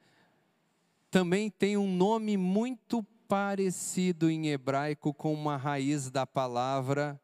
também 1.12 1.50
tem 1.50 1.76
um 1.76 1.94
nome 1.94 2.38
muito 2.38 3.06
parecido 3.32 4.28
em 4.28 4.48
hebraico 4.48 5.14
com 5.14 5.32
uma 5.32 5.56
raiz 5.56 6.10
da 6.10 6.26
palavra 6.26 7.18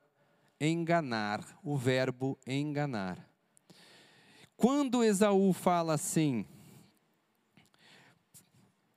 enganar, 0.58 1.44
o 1.62 1.76
verbo 1.76 2.38
enganar. 2.46 3.28
Quando 4.56 5.04
Esaú 5.04 5.52
fala 5.52 5.92
assim, 5.92 6.46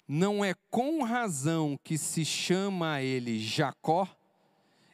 não 0.08 0.42
é 0.42 0.56
com 0.70 1.04
razão 1.04 1.78
que 1.84 1.98
se 1.98 2.24
chama 2.24 3.02
ele 3.02 3.40
Jacó, 3.40 4.08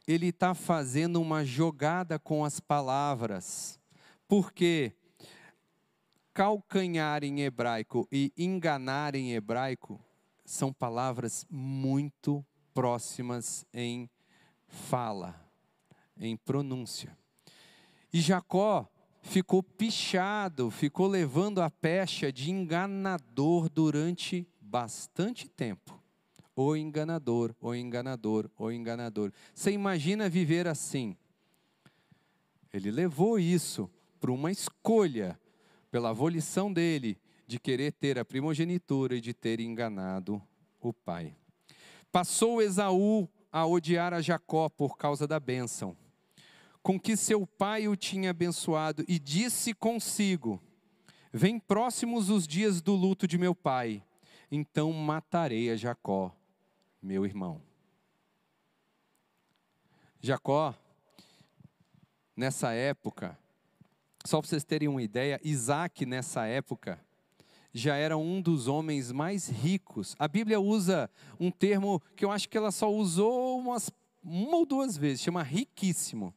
ele 0.07 0.29
está 0.29 0.55
fazendo 0.55 1.21
uma 1.21 1.45
jogada 1.45 2.17
com 2.17 2.43
as 2.43 2.59
palavras, 2.59 3.79
porque 4.27 4.91
calcanhar 6.33 7.23
em 7.23 7.41
hebraico 7.41 8.07
e 8.11 8.33
enganar 8.35 9.13
em 9.13 9.33
hebraico 9.35 10.01
são 10.47 10.71
palavras 10.71 11.45
muito 11.49 12.43
próximas 12.73 13.65
em 13.73 14.09
fala, 14.65 15.35
em 16.17 16.37
pronúncia. 16.37 17.17
E 18.13 18.21
Jacó 18.21 18.87
ficou 19.21 19.61
pichado, 19.61 20.71
ficou 20.71 21.05
levando 21.05 21.61
a 21.61 21.69
pecha 21.69 22.31
de 22.31 22.49
enganador 22.49 23.67
durante 23.67 24.47
bastante 24.61 25.49
tempo. 25.49 26.01
O 26.55 26.77
enganador, 26.77 27.53
o 27.59 27.75
enganador, 27.75 28.49
o 28.57 28.71
enganador. 28.71 29.33
Você 29.53 29.71
imagina 29.71 30.29
viver 30.29 30.65
assim? 30.65 31.17
Ele 32.71 32.89
levou 32.89 33.37
isso 33.37 33.91
para 34.17 34.31
uma 34.31 34.49
escolha 34.49 35.37
pela 35.91 36.13
volição 36.13 36.71
dele 36.71 37.19
de 37.47 37.57
querer 37.57 37.93
ter 37.93 38.19
a 38.19 38.25
primogenitura 38.25 39.15
e 39.15 39.21
de 39.21 39.33
ter 39.33 39.61
enganado 39.61 40.41
o 40.81 40.91
pai. 40.91 41.33
Passou 42.11 42.61
Esaú 42.61 43.27
a 43.49 43.65
odiar 43.65 44.13
a 44.13 44.21
Jacó 44.21 44.67
por 44.67 44.97
causa 44.97 45.25
da 45.25 45.39
bênção, 45.39 45.95
com 46.83 46.99
que 46.99 47.15
seu 47.15 47.47
pai 47.47 47.87
o 47.87 47.95
tinha 47.95 48.31
abençoado, 48.31 49.03
e 49.07 49.17
disse 49.17 49.73
consigo: 49.73 50.61
Vem 51.31 51.57
próximos 51.57 52.29
os 52.29 52.45
dias 52.45 52.81
do 52.81 52.93
luto 52.93 53.25
de 53.25 53.37
meu 53.37 53.55
pai, 53.55 54.03
então 54.51 54.91
matarei 54.91 55.71
a 55.71 55.77
Jacó, 55.77 56.35
meu 57.01 57.25
irmão. 57.25 57.61
Jacó, 60.19 60.75
nessa 62.35 62.73
época, 62.73 63.37
só 64.25 64.41
para 64.41 64.49
vocês 64.49 64.65
terem 64.65 64.89
uma 64.89 65.01
ideia, 65.01 65.39
Isaac 65.43 66.05
nessa 66.05 66.45
época 66.45 67.06
já 67.77 67.95
era 67.95 68.17
um 68.17 68.41
dos 68.41 68.67
homens 68.67 69.11
mais 69.11 69.47
ricos. 69.47 70.15
A 70.17 70.27
Bíblia 70.27 70.59
usa 70.59 71.09
um 71.39 71.51
termo 71.51 72.01
que 72.15 72.25
eu 72.25 72.31
acho 72.31 72.49
que 72.49 72.57
ela 72.57 72.71
só 72.71 72.91
usou 72.91 73.59
umas, 73.59 73.91
uma 74.23 74.57
ou 74.57 74.65
duas 74.65 74.97
vezes, 74.97 75.21
chama 75.21 75.43
riquíssimo. 75.43 76.33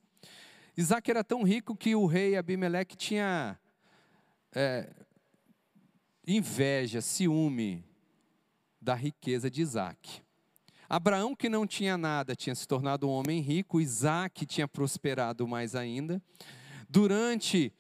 Isaac 0.76 1.10
era 1.10 1.24
tão 1.24 1.42
rico 1.42 1.74
que 1.74 1.94
o 1.94 2.06
rei 2.06 2.36
Abimeleque 2.36 2.96
tinha 2.96 3.58
é, 4.54 4.92
inveja, 6.26 7.00
ciúme 7.00 7.84
da 8.80 8.94
riqueza 8.94 9.50
de 9.50 9.62
Isaac. 9.62 10.22
Abraão, 10.88 11.36
que 11.36 11.48
não 11.48 11.66
tinha 11.66 11.96
nada, 11.96 12.34
tinha 12.34 12.54
se 12.54 12.66
tornado 12.66 13.08
um 13.08 13.12
homem 13.12 13.40
rico, 13.40 13.80
Isaac 13.80 14.44
tinha 14.44 14.66
prosperado 14.66 15.46
mais 15.46 15.74
ainda. 15.74 16.20
Durante 16.88 17.72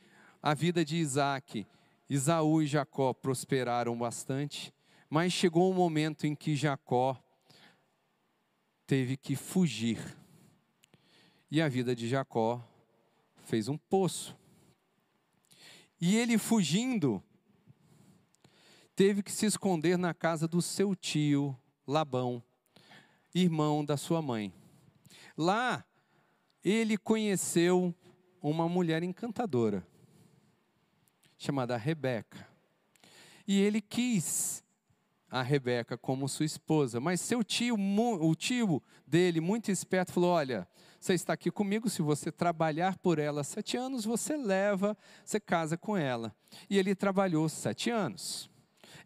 a 0.42 0.54
vida 0.54 0.84
de 0.84 0.96
Isaac, 0.96 1.66
Isaú 2.10 2.60
e 2.60 2.66
Jacó 2.66 3.14
prosperaram 3.14 3.96
bastante, 3.96 4.74
mas 5.08 5.32
chegou 5.32 5.70
um 5.70 5.74
momento 5.74 6.26
em 6.26 6.34
que 6.34 6.56
Jacó 6.56 7.16
teve 8.84 9.16
que 9.16 9.36
fugir. 9.36 10.18
E 11.48 11.62
a 11.62 11.68
vida 11.68 11.94
de 11.94 12.08
Jacó 12.08 12.60
fez 13.44 13.68
um 13.68 13.78
poço. 13.78 14.36
E 16.00 16.16
ele 16.16 16.36
fugindo, 16.36 17.22
teve 18.96 19.22
que 19.22 19.30
se 19.30 19.46
esconder 19.46 19.96
na 19.96 20.12
casa 20.12 20.48
do 20.48 20.60
seu 20.60 20.96
tio 20.96 21.56
Labão, 21.86 22.42
irmão 23.32 23.84
da 23.84 23.96
sua 23.96 24.20
mãe. 24.20 24.52
Lá, 25.36 25.84
ele 26.64 26.98
conheceu 26.98 27.94
uma 28.42 28.68
mulher 28.68 29.04
encantadora, 29.04 29.86
chamada 31.40 31.76
Rebeca. 31.76 32.46
E 33.48 33.60
ele 33.60 33.80
quis 33.80 34.62
a 35.30 35.42
Rebeca 35.42 35.96
como 35.96 36.28
sua 36.28 36.44
esposa, 36.44 37.00
mas 37.00 37.20
seu 37.20 37.42
tio, 37.42 37.76
o 38.20 38.34
tio 38.34 38.82
dele, 39.06 39.40
muito 39.40 39.70
esperto, 39.70 40.12
falou: 40.12 40.30
Olha, 40.30 40.68
você 41.00 41.14
está 41.14 41.32
aqui 41.32 41.50
comigo, 41.50 41.88
se 41.88 42.02
você 42.02 42.30
trabalhar 42.30 42.98
por 42.98 43.18
ela 43.18 43.42
sete 43.42 43.76
anos, 43.76 44.04
você 44.04 44.36
leva, 44.36 44.96
você 45.24 45.40
casa 45.40 45.78
com 45.78 45.96
ela. 45.96 46.34
E 46.68 46.78
ele 46.78 46.94
trabalhou 46.94 47.48
sete 47.48 47.90
anos. 47.90 48.50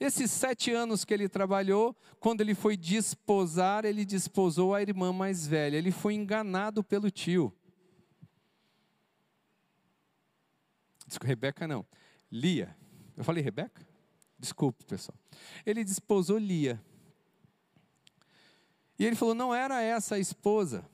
Esses 0.00 0.32
sete 0.32 0.72
anos 0.72 1.04
que 1.04 1.14
ele 1.14 1.28
trabalhou, 1.28 1.96
quando 2.18 2.40
ele 2.40 2.54
foi 2.54 2.76
desposar, 2.76 3.84
ele 3.84 4.04
desposou 4.04 4.74
a 4.74 4.82
irmã 4.82 5.12
mais 5.12 5.46
velha. 5.46 5.76
Ele 5.76 5.92
foi 5.92 6.14
enganado 6.14 6.82
pelo 6.82 7.12
tio. 7.12 7.54
Desculpa, 11.06 11.28
Rebeca 11.28 11.68
não. 11.68 11.86
Lia. 12.34 12.76
Eu 13.16 13.22
falei 13.22 13.44
Rebeca? 13.44 13.86
Desculpe, 14.36 14.84
pessoal. 14.84 15.16
Ele 15.64 15.84
desposou 15.84 16.36
Lia. 16.36 16.82
E 18.98 19.06
ele 19.06 19.14
falou: 19.14 19.36
não 19.36 19.54
era 19.54 19.80
essa 19.80 20.16
a 20.16 20.18
esposa. 20.18 20.84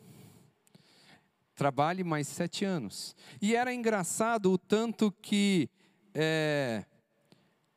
Trabalhe 1.54 2.04
mais 2.04 2.28
sete 2.28 2.66
anos. 2.66 3.16
E 3.40 3.56
era 3.56 3.72
engraçado 3.72 4.52
o 4.52 4.58
tanto 4.58 5.10
que 5.10 5.70
é, 6.12 6.84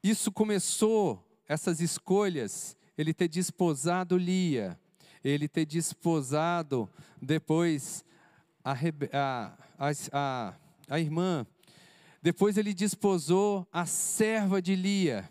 isso 0.04 0.30
começou, 0.30 1.26
essas 1.48 1.80
escolhas, 1.80 2.76
ele 2.98 3.14
ter 3.14 3.30
desposado 3.30 4.18
Lia, 4.18 4.78
ele 5.24 5.48
ter 5.48 5.66
desposado 5.66 6.90
depois 7.22 8.04
a, 8.62 8.74
a, 9.14 9.92
a, 10.12 10.54
a 10.90 11.00
irmã 11.00 11.48
depois 12.24 12.58
ele 12.58 12.74
desposou 12.74 13.68
a 13.70 13.86
serva 13.86 14.62
de 14.62 14.78
Lia. 14.78 15.30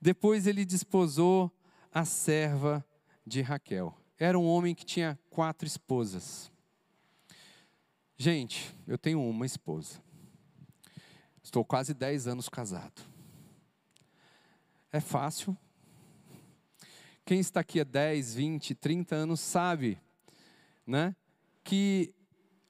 Depois 0.00 0.46
ele 0.46 0.64
desposou 0.64 1.52
a 1.92 2.04
serva 2.04 2.86
de 3.26 3.42
Raquel. 3.42 3.92
Era 4.16 4.38
um 4.38 4.46
homem 4.46 4.72
que 4.72 4.84
tinha 4.84 5.18
quatro 5.28 5.66
esposas. 5.66 6.52
Gente, 8.16 8.72
eu 8.86 8.96
tenho 8.96 9.20
uma 9.20 9.44
esposa. 9.44 10.00
Estou 11.42 11.64
quase 11.64 11.92
dez 11.92 12.28
anos 12.28 12.48
casado. 12.48 13.02
É 14.92 15.00
fácil. 15.00 15.58
Quem 17.24 17.40
está 17.40 17.58
aqui 17.58 17.80
há 17.80 17.84
10, 17.84 18.32
20, 18.36 18.76
30 18.76 19.16
anos 19.16 19.40
sabe, 19.40 20.00
né? 20.86 21.16
Que 21.64 22.14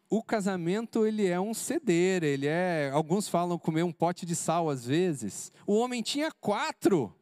o 0.09 0.23
casamento 0.23 1.05
ele 1.05 1.27
é 1.27 1.39
um 1.41 1.53
ceder, 1.53 2.23
ele 2.23 2.47
é, 2.47 2.91
alguns 2.93 3.29
falam 3.29 3.59
comer 3.59 3.83
um 3.83 3.93
pote 3.93 4.25
de 4.25 4.37
sal 4.37 4.71
às 4.71 4.87
vezes. 4.87 5.53
O 5.67 5.75
homem 5.75 6.03
tinha 6.03 6.31
quatro. 6.31 7.15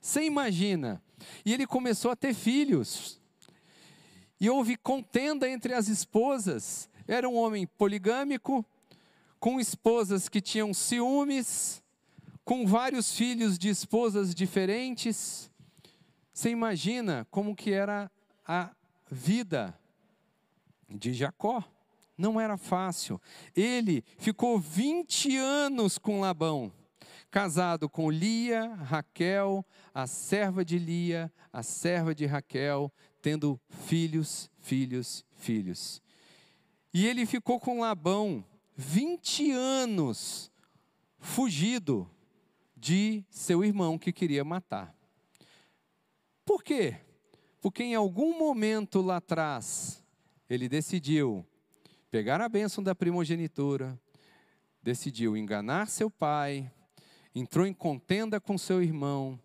Você 0.00 0.24
imagina? 0.24 1.02
E 1.44 1.52
ele 1.52 1.66
começou 1.66 2.10
a 2.10 2.16
ter 2.16 2.34
filhos. 2.34 3.20
E 4.40 4.50
houve 4.50 4.76
contenda 4.76 5.48
entre 5.48 5.72
as 5.72 5.88
esposas. 5.88 6.88
Era 7.06 7.28
um 7.28 7.36
homem 7.36 7.66
poligâmico, 7.66 8.64
com 9.38 9.60
esposas 9.60 10.28
que 10.28 10.40
tinham 10.40 10.74
ciúmes, 10.74 11.82
com 12.44 12.66
vários 12.66 13.14
filhos 13.14 13.58
de 13.58 13.68
esposas 13.68 14.34
diferentes. 14.34 15.50
Você 16.32 16.50
imagina 16.50 17.26
como 17.30 17.54
que 17.54 17.72
era 17.72 18.10
a 18.46 18.70
vida 19.10 19.78
de 20.88 21.14
Jacó? 21.14 21.64
Não 22.16 22.40
era 22.40 22.56
fácil. 22.56 23.20
Ele 23.54 24.04
ficou 24.18 24.58
20 24.58 25.36
anos 25.36 25.98
com 25.98 26.20
Labão. 26.20 26.72
casado 27.30 27.88
com 27.88 28.10
Lia, 28.10 28.74
Raquel, 28.76 29.64
a 29.92 30.06
serva 30.06 30.64
de 30.64 30.78
Lia, 30.78 31.30
a 31.52 31.62
serva 31.62 32.14
de 32.14 32.24
Raquel, 32.24 32.90
tendo 33.20 33.60
filhos, 33.68 34.50
filhos, 34.58 35.24
filhos. 35.32 36.00
E 36.94 37.06
ele 37.06 37.26
ficou 37.26 37.60
com 37.60 37.80
Labão 37.80 38.42
20 38.76 39.50
anos 39.52 40.50
fugido 41.18 42.08
de 42.76 43.24
seu 43.28 43.64
irmão 43.64 43.98
que 43.98 44.12
queria 44.12 44.44
matar. 44.44 44.94
Por 46.44 46.62
quê? 46.62 46.96
Porque 47.60 47.82
em 47.82 47.94
algum 47.94 48.38
momento 48.38 49.02
lá 49.02 49.16
atrás, 49.16 50.02
ele 50.48 50.68
decidiu 50.68 51.44
pegar 52.10 52.40
a 52.40 52.48
bênção 52.48 52.82
da 52.82 52.94
primogenitura, 52.94 53.98
decidiu 54.82 55.36
enganar 55.36 55.88
seu 55.88 56.10
pai, 56.10 56.70
entrou 57.34 57.66
em 57.66 57.74
contenda 57.74 58.40
com 58.40 58.56
seu 58.56 58.82
irmão, 58.82 59.38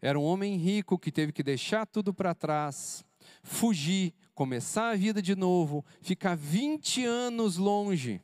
era 0.00 0.18
um 0.18 0.22
homem 0.22 0.56
rico 0.56 0.98
que 0.98 1.10
teve 1.10 1.32
que 1.32 1.42
deixar 1.42 1.86
tudo 1.86 2.12
para 2.12 2.34
trás, 2.34 3.04
fugir, 3.42 4.14
começar 4.34 4.90
a 4.90 4.96
vida 4.96 5.22
de 5.22 5.34
novo, 5.34 5.84
ficar 6.02 6.36
20 6.36 7.04
anos 7.04 7.56
longe, 7.56 8.20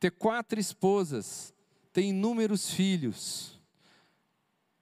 ter 0.00 0.10
quatro 0.10 0.58
esposas, 0.58 1.54
ter 1.92 2.02
inúmeros 2.02 2.70
filhos. 2.70 3.60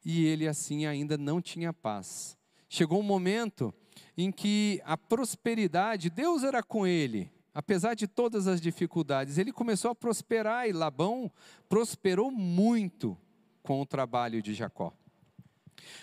E 0.05 0.25
ele 0.25 0.49
assim 0.49 0.87
ainda 0.87 1.18
não 1.18 1.42
tinha 1.42 1.72
paz. 1.72 2.38
Chegou 2.68 3.01
um 3.01 3.03
momento 3.03 3.75
em 4.16 4.33
que 4.33 4.81
a 4.85 4.96
prosperidade, 4.96 6.09
Deus 6.09 6.42
era 6.42 6.62
com 6.62 6.87
ele, 6.87 7.31
apesar 7.57 7.95
de 7.95 8.07
todas 8.07 8.47
as 8.47 8.61
dificuldades, 8.61 9.38
ele 9.38 9.51
começou 9.51 9.90
a 9.90 9.95
prosperar 9.95 10.69
e 10.69 10.73
Labão 10.73 11.33
prosperou 11.71 12.31
muito 12.31 13.16
com 13.62 13.81
o 13.81 13.87
trabalho 13.87 14.42
de 14.42 14.53
Jacó. 14.53 14.92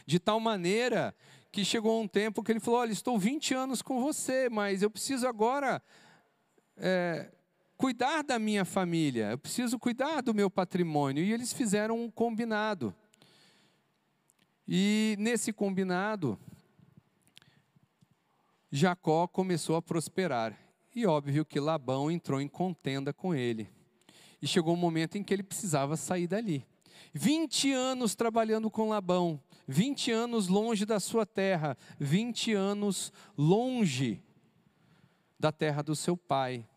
De 0.04 0.20
tal 0.20 0.40
maneira 0.40 1.16
que 1.52 1.64
chegou 1.64 2.02
um 2.02 2.08
tempo 2.08 2.42
que 2.42 2.52
ele 2.52 2.60
falou: 2.60 2.80
Olha, 2.80 2.92
estou 2.92 3.20
20 3.20 3.54
anos 3.54 3.84
com 3.84 4.02
você, 4.02 4.50
mas 4.50 4.82
eu 4.82 4.90
preciso 4.90 5.28
agora 5.28 5.80
é, 6.76 7.32
cuidar 7.78 8.24
da 8.24 8.40
minha 8.40 8.66
família, 8.66 9.30
eu 9.30 9.38
preciso 9.38 9.78
cuidar 9.78 10.22
do 10.22 10.34
meu 10.34 10.50
patrimônio. 10.50 11.24
E 11.24 11.32
eles 11.32 11.54
fizeram 11.54 12.04
um 12.04 12.10
combinado. 12.10 12.96
E 14.68 15.16
nesse 15.20 15.54
combinado, 15.54 16.40
Jacó 18.72 19.28
começou 19.28 19.76
a 19.76 19.84
prosperar. 19.84 20.63
E 20.96 21.06
óbvio 21.06 21.44
que 21.44 21.60
Labão 21.60 22.12
entrou 22.12 22.40
em 22.40 22.48
contenda 22.48 23.12
com 23.12 23.34
ele. 23.34 23.70
E 24.42 24.48
chegou 24.48 24.74
um 24.74 24.78
momento 24.78 25.18
em 25.18 25.24
que 25.24 25.34
ele 25.34 25.44
precisava 25.44 25.98
sair 25.98 26.28
dali. 26.28 26.66
20 27.14 27.72
anos 27.72 28.16
trabalhando 28.16 28.70
com 28.70 28.90
Labão, 28.90 29.42
20 29.68 30.12
anos 30.12 30.48
longe 30.48 30.86
da 30.86 31.00
sua 31.00 31.26
terra, 31.26 31.78
20 32.00 32.54
anos 32.54 33.12
longe 33.38 34.22
da 35.40 35.52
terra 35.52 35.82
do 35.82 35.96
seu 35.96 36.16
pai. 36.16 36.68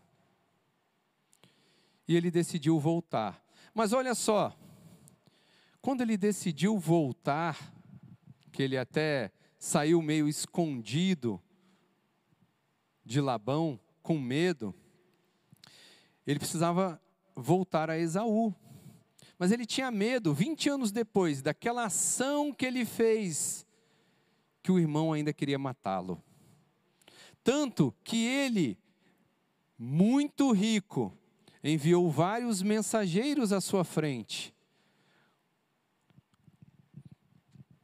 E 2.08 2.16
ele 2.16 2.30
decidiu 2.30 2.78
voltar. 2.78 3.44
Mas 3.74 3.92
olha 3.92 4.14
só, 4.14 4.56
quando 5.80 6.00
ele 6.00 6.16
decidiu 6.16 6.78
voltar, 6.78 7.72
que 8.52 8.62
ele 8.62 8.78
até 8.78 9.32
saiu 9.58 10.00
meio 10.00 10.28
escondido 10.28 11.40
de 13.04 13.20
Labão, 13.20 13.78
com 14.06 14.16
medo, 14.16 14.72
ele 16.24 16.38
precisava 16.38 17.02
voltar 17.34 17.90
a 17.90 17.98
Esaú. 17.98 18.54
Mas 19.36 19.50
ele 19.50 19.66
tinha 19.66 19.90
medo, 19.90 20.32
20 20.32 20.68
anos 20.68 20.92
depois 20.92 21.42
daquela 21.42 21.86
ação 21.86 22.52
que 22.52 22.64
ele 22.64 22.84
fez, 22.84 23.66
que 24.62 24.70
o 24.70 24.78
irmão 24.78 25.12
ainda 25.12 25.32
queria 25.32 25.58
matá-lo. 25.58 26.22
Tanto 27.42 27.92
que 28.04 28.24
ele, 28.24 28.78
muito 29.76 30.52
rico, 30.52 31.12
enviou 31.62 32.08
vários 32.08 32.62
mensageiros 32.62 33.52
à 33.52 33.60
sua 33.60 33.82
frente, 33.82 34.54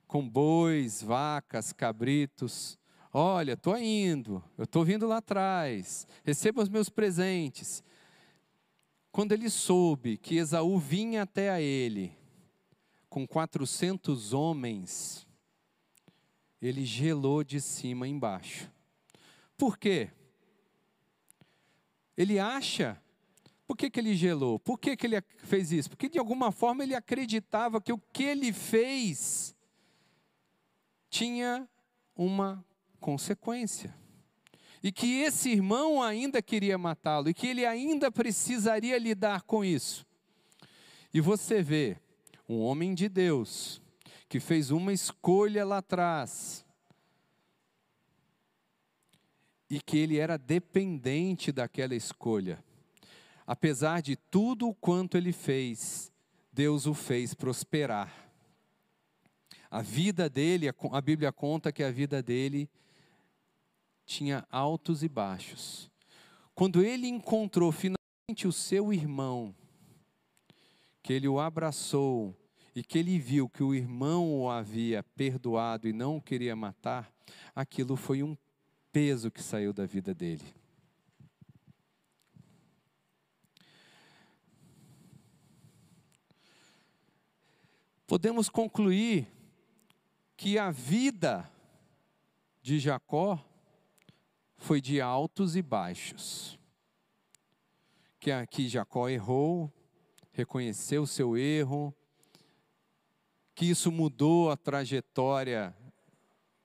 com 0.07 0.29
bois, 0.29 1.03
vacas, 1.03 1.73
cabritos, 1.73 2.79
Olha, 3.13 3.53
estou 3.53 3.77
indo, 3.77 4.43
eu 4.57 4.65
estou 4.65 4.85
vindo 4.85 5.07
lá 5.07 5.19
atrás, 5.19 6.07
receba 6.25 6.63
os 6.63 6.69
meus 6.71 6.89
presentes. 6.89 7.85
Quando 9.11 9.33
ele 9.33 9.51
soube 9.51 10.17
que 10.17 10.37
Esaú 10.37 10.79
vinha 10.79 11.23
até 11.23 11.51
a 11.51 11.61
ele, 11.61 12.17
com 13.11 13.27
400 13.27 14.33
homens, 14.33 15.27
ele 16.63 16.87
gelou 16.87 17.45
de 17.45 17.61
cima 17.61 18.09
embaixo. 18.09 18.73
Por 19.59 19.77
quê? 19.77 20.11
Ele 22.17 22.39
acha. 22.39 22.99
Por 23.67 23.77
que, 23.77 23.91
que 23.91 24.01
ele 24.01 24.15
gelou? 24.15 24.59
Por 24.59 24.79
que, 24.79 24.97
que 24.97 25.07
ele 25.07 25.21
fez 25.45 25.71
isso? 25.71 25.91
Porque 25.91 26.09
de 26.09 26.19
alguma 26.19 26.51
forma 26.51 26.83
ele 26.83 26.95
acreditava 26.95 27.79
que 27.79 27.93
o 27.93 27.99
que 27.99 28.25
ele 28.25 28.55
fez 28.55 29.55
tinha 31.11 31.69
uma 32.17 32.65
consequência. 33.03 33.93
E 34.83 34.91
que 34.91 35.21
esse 35.21 35.51
irmão 35.51 36.03
ainda 36.03 36.41
queria 36.41 36.79
matá-lo, 36.79 37.29
e 37.29 37.35
que 37.35 37.49
ele 37.49 37.67
ainda 37.67 38.11
precisaria 38.11 38.97
lidar 38.97 39.43
com 39.43 39.65
isso. 39.65 40.07
E 41.13 41.21
você 41.21 41.63
vê 41.63 41.99
um 42.49 42.61
homem 42.61 42.95
de 42.95 43.09
Deus, 43.09 43.83
que 44.29 44.41
fez 44.41 44.71
uma 44.71 44.93
escolha 44.93 45.65
lá 45.65 45.79
atrás, 45.79 46.65
e 49.69 49.81
que 49.81 49.99
ele 49.99 50.19
era 50.19 50.37
dependente 50.37 51.53
daquela 51.53 51.95
escolha. 51.95 52.63
Apesar 53.47 54.01
de 54.01 54.17
tudo 54.17 54.69
o 54.69 54.75
quanto 54.75 55.17
ele 55.17 55.33
fez, 55.33 56.13
Deus 56.53 56.87
o 56.87 56.95
fez 56.95 57.35
prosperar. 57.35 58.13
A 59.71 59.81
vida 59.81 60.29
dele, 60.29 60.69
a 60.69 61.01
Bíblia 61.01 61.33
conta 61.33 61.73
que 61.73 61.83
a 61.83 61.91
vida 61.91 62.23
dele 62.23 62.69
tinha 64.05 64.47
altos 64.51 65.03
e 65.03 65.09
baixos. 65.09 65.91
Quando 66.55 66.83
ele 66.83 67.07
encontrou 67.07 67.73
finalmente 67.73 68.47
o 68.47 68.53
seu 68.53 68.93
irmão, 68.93 69.55
que 71.03 71.13
ele 71.13 71.29
o 71.29 71.41
abraçou 71.41 72.37
e 72.75 72.83
que 72.83 72.99
ele 72.99 73.19
viu 73.19 73.49
que 73.49 73.63
o 73.63 73.75
irmão 73.75 74.41
o 74.41 74.51
havia 74.51 75.03
perdoado 75.03 75.89
e 75.89 75.93
não 75.93 76.17
o 76.17 76.23
queria 76.23 76.55
matar, 76.55 77.13
aquilo 77.55 77.97
foi 77.97 78.23
um 78.23 78.37
peso 78.93 79.31
que 79.31 79.43
saiu 79.43 79.73
da 79.73 79.87
vida 79.87 80.15
dele. 80.15 80.45
Podemos 88.07 88.51
concluir 88.51 89.27
que 90.37 90.59
a 90.59 90.71
vida 90.71 91.51
de 92.61 92.79
Jacó 92.79 93.43
foi 94.63 94.81
de 94.81 95.01
altos 95.01 95.57
e 95.57 95.61
baixos. 95.61 96.59
Que 98.21 98.31
aqui 98.31 98.69
Jacó 98.69 99.09
errou, 99.09 99.73
reconheceu 100.31 101.03
o 101.03 101.07
seu 101.07 101.37
erro, 101.37 101.93
que 103.57 103.67
isso 103.67 103.91
mudou 103.91 104.51
a 104.51 104.57
trajetória 104.57 105.77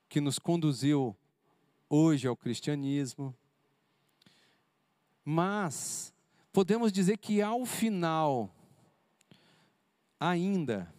que 0.08 0.22
nos 0.22 0.38
conduziu 0.38 1.18
hoje 1.90 2.28
ao 2.28 2.38
cristianismo. 2.38 3.36
Mas 5.26 6.14
podemos 6.54 6.92
dizer 6.92 7.18
que 7.18 7.42
ao 7.42 7.66
final, 7.66 8.56
ainda, 10.20 10.94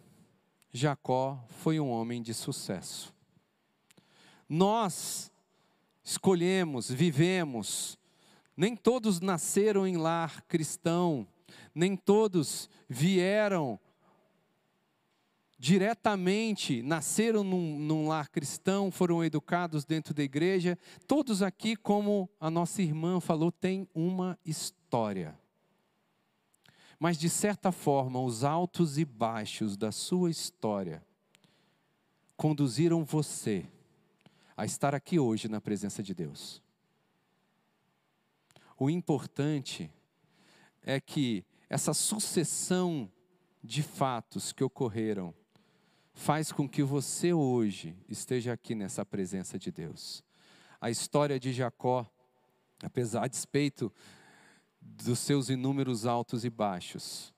Jacó 0.71 1.41
foi 1.47 1.79
um 1.79 1.89
homem 1.89 2.21
de 2.21 2.33
sucesso. 2.33 3.15
Nós 4.47 5.31
escolhemos, 6.09 6.89
vivemos. 6.89 7.97
Nem 8.57 8.75
todos 8.75 9.21
nasceram 9.21 9.85
em 9.85 9.95
lar 9.95 10.41
cristão, 10.47 11.27
nem 11.73 11.95
todos 11.95 12.67
vieram 12.89 13.79
diretamente, 15.57 16.81
nasceram 16.81 17.43
num, 17.43 17.77
num, 17.77 18.07
lar 18.07 18.27
cristão, 18.29 18.89
foram 18.89 19.23
educados 19.23 19.85
dentro 19.85 20.13
da 20.13 20.23
igreja. 20.23 20.77
Todos 21.05 21.43
aqui, 21.43 21.75
como 21.75 22.27
a 22.39 22.49
nossa 22.49 22.81
irmã 22.81 23.19
falou, 23.19 23.51
têm 23.51 23.87
uma 23.93 24.37
história. 24.43 25.37
Mas, 26.97 27.17
de 27.17 27.29
certa 27.29 27.71
forma, 27.71 28.21
os 28.21 28.43
altos 28.43 28.97
e 28.97 29.05
baixos 29.05 29.77
da 29.77 29.91
sua 29.91 30.31
história 30.31 31.03
conduziram 32.35 33.03
você 33.05 33.65
a 34.59 34.65
estar 34.65 34.93
aqui 34.93 35.17
hoje 35.17 35.47
na 35.47 35.61
presença 35.61 36.03
de 36.03 36.13
Deus. 36.13 36.61
O 38.77 38.89
importante 38.89 39.89
é 40.83 40.99
que 40.99 41.45
essa 41.69 41.93
sucessão 41.93 43.09
de 43.63 43.81
fatos 43.81 44.51
que 44.51 44.61
ocorreram 44.61 45.33
faz 46.11 46.51
com 46.51 46.67
que 46.67 46.83
você 46.83 47.31
hoje 47.31 47.95
esteja 48.09 48.51
aqui 48.51 48.75
nessa 48.75 49.05
presença 49.05 49.57
de 49.57 49.71
Deus. 49.71 50.21
A 50.81 50.89
história 50.89 51.39
de 51.39 51.53
Jacó, 51.53 52.05
apesar 52.83 53.27
de 53.27 53.37
despeito 53.37 53.89
dos 54.81 55.19
seus 55.19 55.49
inúmeros 55.49 56.05
altos 56.05 56.43
e 56.43 56.49
baixos, 56.49 57.33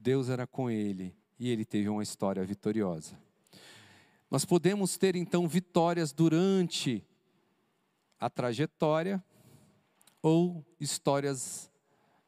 Deus 0.00 0.30
era 0.30 0.46
com 0.46 0.70
ele 0.70 1.14
e 1.38 1.50
ele 1.50 1.66
teve 1.66 1.90
uma 1.90 2.02
história 2.02 2.42
vitoriosa. 2.42 3.22
Nós 4.34 4.44
podemos 4.44 4.96
ter 4.96 5.14
então 5.14 5.46
vitórias 5.46 6.12
durante 6.12 7.06
a 8.18 8.28
trajetória 8.28 9.22
ou 10.20 10.66
histórias 10.80 11.70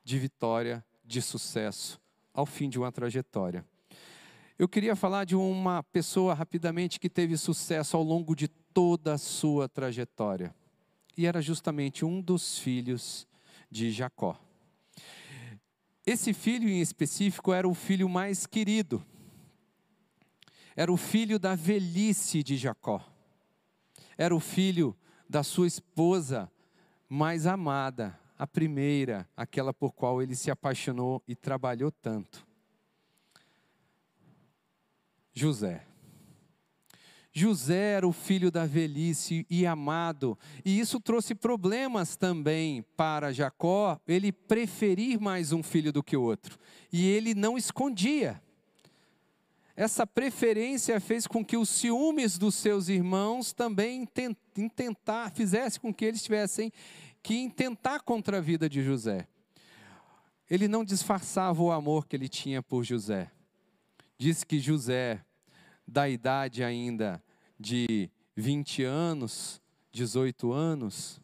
de 0.04 0.16
vitória, 0.16 0.84
de 1.04 1.20
sucesso 1.20 2.00
ao 2.32 2.46
fim 2.46 2.68
de 2.68 2.78
uma 2.78 2.92
trajetória. 2.92 3.66
Eu 4.56 4.68
queria 4.68 4.94
falar 4.94 5.24
de 5.24 5.34
uma 5.34 5.82
pessoa 5.82 6.32
rapidamente 6.32 7.00
que 7.00 7.10
teve 7.10 7.36
sucesso 7.36 7.96
ao 7.96 8.04
longo 8.04 8.36
de 8.36 8.46
toda 8.46 9.14
a 9.14 9.18
sua 9.18 9.68
trajetória. 9.68 10.54
E 11.16 11.26
era 11.26 11.42
justamente 11.42 12.04
um 12.04 12.22
dos 12.22 12.56
filhos 12.56 13.26
de 13.68 13.90
Jacó. 13.90 14.38
Esse 16.06 16.32
filho 16.32 16.68
em 16.68 16.80
específico 16.80 17.52
era 17.52 17.66
o 17.66 17.74
filho 17.74 18.08
mais 18.08 18.46
querido. 18.46 19.04
Era 20.76 20.92
o 20.92 20.96
filho 20.98 21.38
da 21.38 21.54
velhice 21.54 22.42
de 22.42 22.56
Jacó. 22.56 23.02
Era 24.18 24.36
o 24.36 24.40
filho 24.40 24.94
da 25.28 25.42
sua 25.42 25.66
esposa 25.66 26.52
mais 27.08 27.46
amada, 27.46 28.18
a 28.38 28.46
primeira, 28.46 29.26
aquela 29.34 29.72
por 29.72 29.92
qual 29.92 30.20
ele 30.20 30.36
se 30.36 30.50
apaixonou 30.50 31.22
e 31.26 31.34
trabalhou 31.34 31.90
tanto. 31.90 32.46
José. 35.32 35.86
José 37.32 37.92
era 37.92 38.08
o 38.08 38.12
filho 38.12 38.50
da 38.50 38.64
velhice 38.64 39.46
e 39.50 39.66
amado, 39.66 40.38
e 40.64 40.78
isso 40.80 40.98
trouxe 40.98 41.34
problemas 41.34 42.16
também 42.16 42.82
para 42.96 43.32
Jacó, 43.32 44.00
ele 44.08 44.32
preferir 44.32 45.20
mais 45.20 45.52
um 45.52 45.62
filho 45.62 45.92
do 45.92 46.02
que 46.02 46.16
o 46.16 46.22
outro, 46.22 46.58
e 46.90 47.06
ele 47.06 47.34
não 47.34 47.58
escondia. 47.58 48.42
Essa 49.76 50.06
preferência 50.06 50.98
fez 50.98 51.26
com 51.26 51.44
que 51.44 51.54
os 51.54 51.68
ciúmes 51.68 52.38
dos 52.38 52.54
seus 52.54 52.88
irmãos 52.88 53.52
também 53.52 54.08
tentar, 54.74 55.30
fizesse 55.32 55.78
com 55.78 55.92
que 55.92 56.06
eles 56.06 56.22
tivessem 56.22 56.72
que 57.22 57.36
intentar 57.36 58.00
contra 58.00 58.38
a 58.38 58.40
vida 58.40 58.70
de 58.70 58.82
José. 58.82 59.28
Ele 60.48 60.66
não 60.66 60.82
disfarçava 60.82 61.62
o 61.62 61.70
amor 61.70 62.06
que 62.06 62.16
ele 62.16 62.28
tinha 62.28 62.62
por 62.62 62.84
José. 62.84 63.30
Diz 64.16 64.44
que 64.44 64.58
José, 64.58 65.22
da 65.86 66.08
idade 66.08 66.64
ainda 66.64 67.22
de 67.60 68.08
20 68.34 68.82
anos, 68.82 69.60
18 69.92 70.52
anos, 70.52 71.20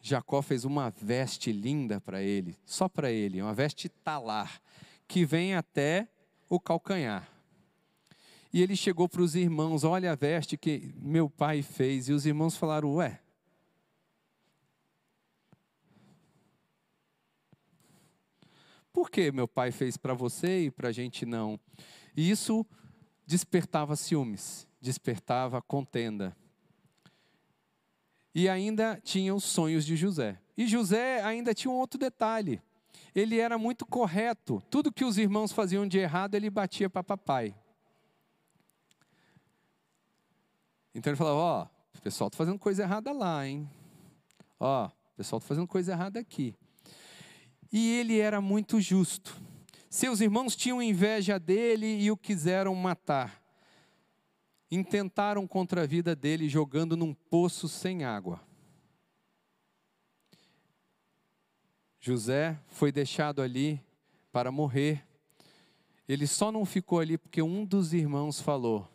Jacó 0.00 0.40
fez 0.40 0.64
uma 0.64 0.88
veste 0.88 1.52
linda 1.52 2.00
para 2.00 2.22
ele, 2.22 2.56
só 2.64 2.88
para 2.88 3.10
ele, 3.10 3.42
uma 3.42 3.52
veste 3.52 3.90
talar, 3.90 4.60
que 5.06 5.26
vem 5.26 5.54
até 5.54 6.08
o 6.48 6.58
calcanhar. 6.58 7.31
E 8.52 8.62
ele 8.62 8.76
chegou 8.76 9.08
para 9.08 9.22
os 9.22 9.34
irmãos: 9.34 9.84
Olha 9.84 10.12
a 10.12 10.14
veste 10.14 10.56
que 10.56 10.94
meu 10.96 11.28
pai 11.28 11.62
fez. 11.62 12.08
E 12.08 12.12
os 12.12 12.26
irmãos 12.26 12.56
falaram: 12.56 12.94
Ué, 12.94 13.22
Por 18.92 19.10
que 19.10 19.32
meu 19.32 19.48
pai 19.48 19.72
fez 19.72 19.96
para 19.96 20.12
você 20.12 20.66
e 20.66 20.70
para 20.70 20.90
a 20.90 20.92
gente 20.92 21.24
não? 21.24 21.58
E 22.14 22.30
isso 22.30 22.64
despertava 23.26 23.96
ciúmes, 23.96 24.66
despertava 24.80 25.62
contenda. 25.62 26.36
E 28.34 28.48
ainda 28.48 29.00
tinha 29.02 29.34
os 29.34 29.44
sonhos 29.44 29.86
de 29.86 29.96
José. 29.96 30.38
E 30.56 30.66
José 30.66 31.22
ainda 31.22 31.54
tinha 31.54 31.70
um 31.70 31.76
outro 31.76 31.98
detalhe. 31.98 32.60
Ele 33.14 33.38
era 33.38 33.56
muito 33.56 33.86
correto. 33.86 34.62
Tudo 34.70 34.92
que 34.92 35.04
os 35.04 35.16
irmãos 35.16 35.52
faziam 35.52 35.86
de 35.86 35.98
errado, 35.98 36.34
ele 36.34 36.50
batia 36.50 36.88
para 36.88 37.02
papai. 37.02 37.54
Então 40.94 41.10
ele 41.10 41.16
falava: 41.16 41.36
Ó, 41.36 41.62
oh, 41.62 41.98
o 41.98 42.02
pessoal 42.02 42.28
está 42.28 42.36
fazendo 42.36 42.58
coisa 42.58 42.82
errada 42.82 43.12
lá, 43.12 43.46
hein? 43.46 43.68
Ó, 44.58 44.86
o 44.86 45.16
pessoal 45.16 45.38
está 45.38 45.48
fazendo 45.48 45.66
coisa 45.66 45.92
errada 45.92 46.20
aqui 46.20 46.54
e 47.72 47.90
ele 47.98 48.18
era 48.18 48.40
muito 48.40 48.80
justo. 48.80 49.40
Seus 49.88 50.20
irmãos 50.20 50.54
tinham 50.54 50.82
inveja 50.82 51.38
dele 51.38 51.86
e 51.86 52.10
o 52.10 52.16
quiseram 52.16 52.74
matar. 52.74 53.42
Intentaram 54.70 55.46
contra 55.46 55.82
a 55.82 55.86
vida 55.86 56.14
dele 56.14 56.48
jogando 56.48 56.96
num 56.96 57.14
poço 57.14 57.68
sem 57.68 58.04
água. 58.04 58.40
José 61.98 62.58
foi 62.68 62.92
deixado 62.92 63.40
ali 63.40 63.80
para 64.30 64.50
morrer. 64.50 65.06
Ele 66.08 66.26
só 66.26 66.50
não 66.50 66.64
ficou 66.64 66.98
ali 66.98 67.16
porque 67.16 67.40
um 67.40 67.64
dos 67.64 67.92
irmãos 67.92 68.40
falou: 68.40 68.88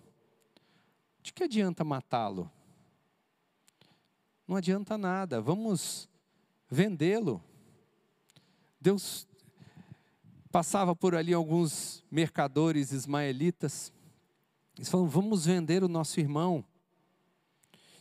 De 1.28 1.34
que 1.34 1.43
adianta 1.43 1.84
matá-lo? 1.84 2.49
Não 4.47 4.55
adianta 4.55 4.97
nada, 4.97 5.41
vamos 5.41 6.07
vendê-lo. 6.69 7.43
Deus 8.80 9.28
passava 10.49 10.95
por 10.95 11.13
ali 11.13 11.34
alguns 11.34 12.01
mercadores 12.09 12.93
ismaelitas. 12.93 13.91
Eles 14.78 14.88
falaram: 14.88 15.09
vamos 15.09 15.45
vender 15.45 15.84
o 15.84 15.89
nosso 15.89 16.17
irmão. 16.17 16.63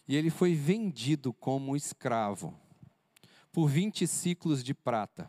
E 0.07 0.15
ele 0.15 0.31
foi 0.31 0.55
vendido 0.55 1.33
como 1.33 1.75
escravo 1.75 2.57
por 3.51 3.67
20 3.67 4.07
ciclos 4.07 4.63
de 4.63 4.73
prata. 4.73 5.29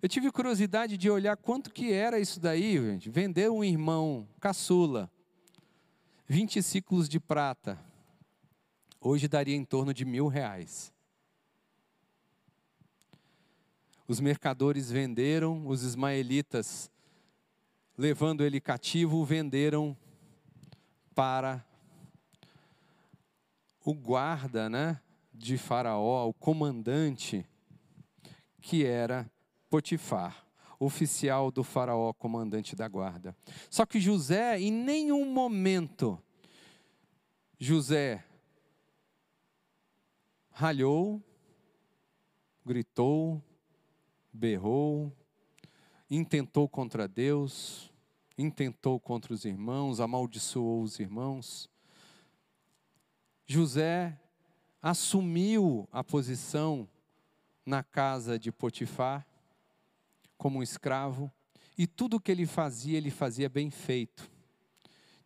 Eu 0.00 0.08
tive 0.08 0.32
curiosidade 0.32 0.96
de 0.96 1.10
olhar 1.10 1.36
quanto 1.36 1.70
que 1.70 1.92
era 1.92 2.18
isso 2.18 2.40
daí, 2.40 2.78
gente. 2.78 3.10
Vender 3.10 3.50
um 3.50 3.62
irmão 3.62 4.26
caçula, 4.40 5.10
20 6.26 6.62
ciclos 6.62 7.06
de 7.08 7.20
prata. 7.20 7.78
Hoje 8.98 9.28
daria 9.28 9.54
em 9.54 9.64
torno 9.64 9.92
de 9.92 10.04
mil 10.04 10.26
reais. 10.26 10.92
Os 14.08 14.20
mercadores 14.20 14.90
venderam, 14.90 15.66
os 15.66 15.82
ismaelitas, 15.82 16.90
levando 17.96 18.42
ele 18.42 18.60
cativo, 18.60 19.22
venderam 19.24 19.96
para 21.14 21.64
o 23.84 23.92
guarda 23.92 24.70
né, 24.70 25.00
de 25.32 25.58
Faraó, 25.58 26.26
o 26.26 26.32
comandante, 26.32 27.46
que 28.62 28.84
era 28.84 29.30
Potifar, 29.68 30.43
oficial 30.84 31.50
do 31.50 31.64
Faraó, 31.64 32.12
comandante 32.12 32.76
da 32.76 32.86
guarda. 32.88 33.36
Só 33.70 33.84
que 33.86 34.00
José, 34.00 34.60
em 34.60 34.70
nenhum 34.70 35.24
momento, 35.24 36.18
José 37.58 38.24
ralhou, 40.50 41.22
gritou, 42.64 43.42
berrou, 44.32 45.12
intentou 46.10 46.68
contra 46.68 47.08
Deus, 47.08 47.92
intentou 48.36 49.00
contra 49.00 49.32
os 49.32 49.44
irmãos, 49.44 50.00
amaldiçoou 50.00 50.82
os 50.82 50.98
irmãos. 50.98 51.70
José 53.46 54.18
assumiu 54.80 55.88
a 55.90 56.04
posição 56.04 56.88
na 57.64 57.82
casa 57.82 58.38
de 58.38 58.52
Potifar 58.52 59.26
como 60.44 60.58
um 60.58 60.62
escravo 60.62 61.32
e 61.78 61.86
tudo 61.86 62.20
que 62.20 62.30
ele 62.30 62.44
fazia, 62.44 62.98
ele 62.98 63.10
fazia 63.10 63.48
bem 63.48 63.70
feito. 63.70 64.30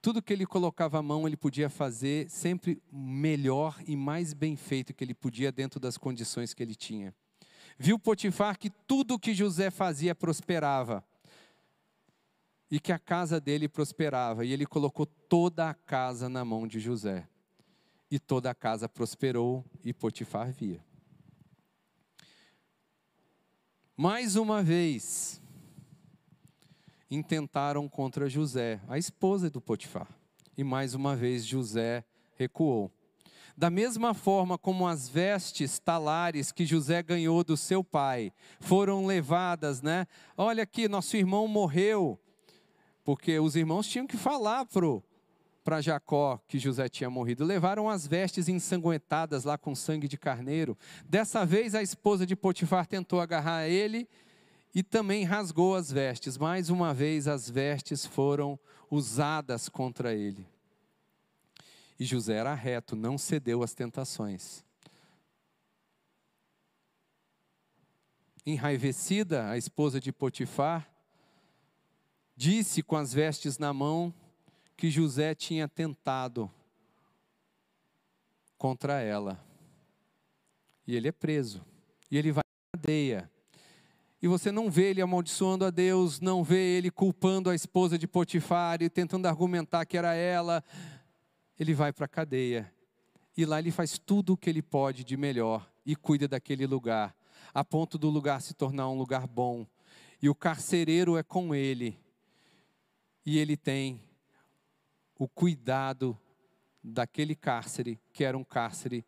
Tudo 0.01 0.23
que 0.23 0.33
ele 0.33 0.47
colocava 0.47 0.97
a 0.97 1.03
mão, 1.03 1.27
ele 1.27 1.37
podia 1.37 1.69
fazer 1.69 2.31
sempre 2.31 2.81
melhor 2.93 3.83
e 3.85 3.97
mais 3.97 4.33
bem 4.33 4.55
feito 4.55 4.95
que 4.95 5.03
ele 5.03 5.15
podia 5.15 5.51
dentro 5.51 5.81
das 5.81 5.99
condições 5.99 6.55
que 6.55 6.63
ele 6.63 6.77
tinha. 6.77 7.13
Viu 7.77 7.99
Potifar 7.99 8.57
que 8.57 8.71
tudo 8.71 9.19
que 9.19 9.35
José 9.35 9.73
fazia 9.73 10.15
prosperava. 10.15 11.05
E 12.71 12.79
que 12.79 12.93
a 12.93 12.99
casa 13.01 13.41
dele 13.41 13.69
prosperava. 13.69 14.45
E 14.45 14.53
ele 14.53 14.67
colocou 14.67 15.05
toda 15.05 15.69
a 15.69 15.75
casa 15.75 16.29
na 16.29 16.45
mão 16.45 16.65
de 16.65 16.79
José. 16.79 17.27
E 18.09 18.21
toda 18.21 18.53
a 18.53 18.55
casa 18.55 18.89
prosperou 18.89 19.65
e 19.83 19.93
Potifar 19.93 20.53
via. 20.53 20.88
Mais 24.01 24.37
uma 24.37 24.63
vez, 24.63 25.43
intentaram 27.11 27.89
contra 27.89 28.29
José, 28.29 28.81
a 28.87 28.97
esposa 28.97 29.51
do 29.51 29.61
Potifar. 29.61 30.07
E 30.57 30.63
mais 30.63 30.95
uma 30.95 31.17
vez 31.17 31.45
José 31.45 32.05
recuou. 32.37 32.93
Da 33.57 33.69
mesma 33.69 34.15
forma 34.15 34.57
como 34.57 34.87
as 34.87 35.09
vestes 35.09 35.81
talares 35.81 36.53
que 36.53 36.65
José 36.65 37.03
ganhou 37.03 37.43
do 37.43 37.57
seu 37.57 37.83
pai 37.83 38.33
foram 38.61 39.05
levadas, 39.05 39.83
né? 39.83 40.07
Olha 40.37 40.63
aqui, 40.63 40.87
nosso 40.87 41.17
irmão 41.17 41.49
morreu. 41.49 42.21
porque 43.03 43.37
os 43.41 43.57
irmãos 43.57 43.89
tinham 43.89 44.07
que 44.07 44.17
falar 44.17 44.65
para 45.69 45.83
Jacó 45.83 46.43
que 46.49 46.59
José 46.59 46.89
tinha 46.89 47.11
morrido. 47.11 47.45
Levaram 47.45 47.91
as 47.91 48.07
vestes 48.07 48.49
ensanguentadas 48.49 49.45
lá 49.45 49.59
com 49.59 49.75
sangue 49.75 50.09
de 50.09 50.17
carneiro. 50.17 50.75
Dessa 51.07 51.45
vez 51.45 51.75
a 51.75 51.83
esposa 51.83 52.25
de 52.25 52.35
Potifar 52.35 52.87
tentou 52.87 53.21
agarrar 53.21 53.69
ele 53.69 54.09
e 54.75 54.83
também 54.83 55.25
rasgou 55.25 55.77
as 55.77 55.93
vestes. 55.93 56.39
Mais 56.39 56.71
uma 56.71 56.95
vez 56.95 57.29
as 57.29 57.51
vestes 57.51 58.07
foram 58.07 58.59
usadas 58.91 59.69
contra 59.69 60.15
ele. 60.15 60.47
E 62.01 62.05
José 62.07 62.37
era 62.37 62.55
reto, 62.55 62.97
não 62.97 63.19
cedeu 63.19 63.63
às 63.63 63.75
tentações. 63.75 64.65
Enraivecida, 68.47 69.51
a 69.51 69.59
esposa 69.59 70.01
de 70.01 70.13
Potifar 70.13 70.91
disse 72.35 72.83
com 72.83 72.97
as 72.97 73.13
vestes 73.13 73.59
na 73.59 73.75
mão 73.75 74.15
que 74.79 74.93
José 74.93 75.35
tinha 75.35 75.67
tentado 75.67 76.49
contra 78.57 79.01
ela. 79.01 79.45
E 80.87 80.95
ele 80.95 81.09
é 81.09 81.13
preso. 81.13 81.67
E 82.09 82.17
ele 82.17 82.31
vai 82.31 82.45
à 82.45 82.77
cadeia. 82.79 83.29
E 84.23 84.29
você 84.29 84.53
não 84.53 84.71
vê 84.71 84.91
ele 84.91 85.03
amaldiçoando 85.03 85.65
a 85.65 85.71
Deus, 85.71 86.21
não 86.21 86.45
vê 86.45 86.79
ele 86.79 86.93
culpando 86.93 87.51
a 87.51 87.57
esposa 87.57 87.99
de 87.99 88.07
Potifar 88.07 88.81
e 88.81 88.89
tentando 88.89 89.27
argumentar 89.27 89.85
que 89.85 89.99
era 89.99 90.15
ela. 90.15 90.63
Ele 91.59 91.75
vai 91.75 91.93
para 91.93 92.05
a 92.05 92.09
cadeia. 92.09 92.73
E 93.37 93.45
lá 93.45 93.59
ele 93.59 93.73
faz 93.73 93.99
tudo 93.99 94.35
o 94.35 94.37
que 94.37 94.49
ele 94.49 94.63
pode 94.63 95.03
de 95.03 95.17
melhor 95.17 95.69
e 95.85 95.97
cuida 95.97 96.29
daquele 96.29 96.69
lugar, 96.69 97.17
a 97.53 97.65
ponto 97.65 97.99
do 97.99 98.09
lugar 98.09 98.41
se 98.43 98.55
tornar 98.55 98.89
um 98.89 98.97
lugar 98.97 99.27
bom. 99.27 99.67
E 100.23 100.29
o 100.29 100.37
carcereiro 100.37 101.17
é 101.17 101.23
com 101.25 101.53
ele 101.53 101.99
e 103.27 103.39
ele 103.39 103.57
tem 103.57 104.08
o 105.19 105.29
cuidado 105.29 106.19
daquele 106.83 107.35
cárcere, 107.35 108.01
que 108.13 108.23
era 108.23 108.39
um 108.39 108.45
cárcere 108.45 109.05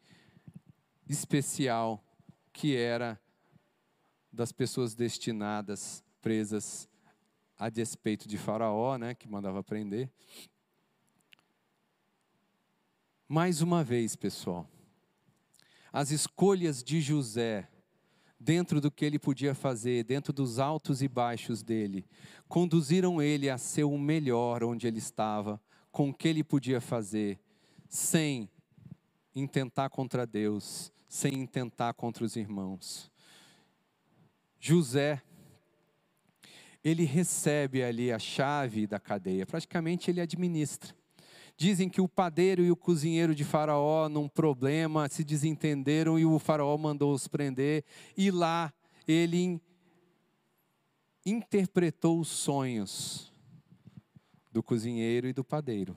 especial, 1.09 2.05
que 2.53 2.77
era 2.77 3.19
das 4.33 4.53
pessoas 4.53 4.95
destinadas, 4.95 6.05
presas 6.21 6.89
a 7.57 7.69
despeito 7.69 8.29
de 8.29 8.37
Faraó, 8.37 8.97
né, 8.97 9.15
que 9.15 9.29
mandava 9.29 9.63
prender. 9.63 10.11
Mais 13.29 13.61
uma 13.61 13.85
vez, 13.85 14.17
pessoal, 14.17 14.69
as 15.93 16.11
escolhas 16.11 16.83
de 16.83 17.01
José 17.01 17.69
dentro 18.39 18.81
do 18.81 18.91
que 18.91 19.05
ele 19.05 19.19
podia 19.19 19.55
fazer, 19.55 20.03
dentro 20.05 20.33
dos 20.33 20.59
altos 20.59 21.03
e 21.03 21.09
baixos 21.09 21.63
dele, 21.63 22.07
conduziram 22.49 23.21
ele 23.21 23.51
a 23.51 23.59
ser 23.59 23.85
o 23.85 23.99
melhor 23.99 24.65
onde 24.65 24.87
ele 24.87 24.99
estava, 24.99 25.61
com 25.91 26.11
o 26.11 26.15
que 26.15 26.29
ele 26.29 26.45
podia 26.45 26.81
fazer, 26.81 27.39
sem 27.89 28.49
intentar 29.35 29.91
contra 29.91 30.27
Deus, 30.27 30.93
sem 31.09 31.35
intentar 31.35 31.95
contra 31.95 32.25
os 32.25 32.37
irmãos. 32.37 33.11
José, 34.59 35.23
ele 36.83 37.05
recebe 37.05 37.83
ali 37.83 38.13
a 38.13 38.19
chave 38.19 38.87
da 38.87 39.01
cadeia, 39.01 39.47
praticamente 39.47 40.11
ele 40.11 40.21
administra. 40.21 40.95
Dizem 41.57 41.91
que 41.91 42.01
o 42.01 42.09
padeiro 42.09 42.63
e 42.65 42.71
o 42.71 42.77
cozinheiro 42.77 43.35
de 43.35 43.45
Faraó, 43.45 44.09
num 44.09 44.29
problema, 44.29 45.09
se 45.09 45.23
desentenderam 45.23 46.19
e 46.19 46.25
o 46.25 46.39
Faraó 46.39 46.77
mandou 46.79 47.13
os 47.13 47.29
prender. 47.29 47.85
E 48.17 48.31
lá 48.31 48.73
ele 49.07 49.61
interpretou 51.27 52.19
os 52.19 52.29
sonhos 52.29 53.30
do 54.51 54.63
cozinheiro 54.63 55.29
e 55.29 55.33
do 55.33 55.45
padeiro. 55.45 55.97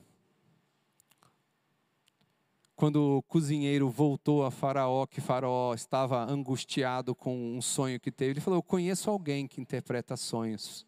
Quando 2.76 3.18
o 3.18 3.24
cozinheiro 3.24 3.90
voltou 3.90 4.44
a 4.46 4.52
Faraó, 4.52 5.06
que 5.06 5.22
Faraó 5.22 5.74
estava 5.74 6.30
angustiado 6.30 7.14
com 7.14 7.56
um 7.56 7.62
sonho 7.62 8.00
que 8.00 8.12
teve, 8.12 8.32
ele 8.32 8.42
falou: 8.42 8.58
Eu 8.60 8.64
conheço 8.64 9.10
alguém 9.10 9.48
que 9.48 9.62
interpreta 9.62 10.18
sonhos. 10.18 10.86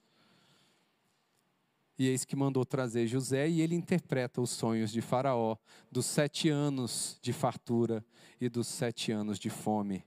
E 1.97 2.07
eis 2.07 2.26
que 2.26 2.36
mandou 2.36 2.66
trazer 2.66 3.07
José, 3.07 3.47
e 3.47 3.61
ele 3.61 3.76
interpreta 3.76 4.41
os 4.41 4.49
sonhos 4.49 4.91
de 4.91 5.01
Faraó, 5.01 5.55
dos 5.89 6.05
sete 6.05 6.49
anos 6.49 7.18
de 7.22 7.32
fartura 7.32 8.03
e 8.41 8.49
dos 8.49 8.68
sete 8.68 9.11
anos 9.13 9.39
de 9.39 9.49
fome. 9.49 10.03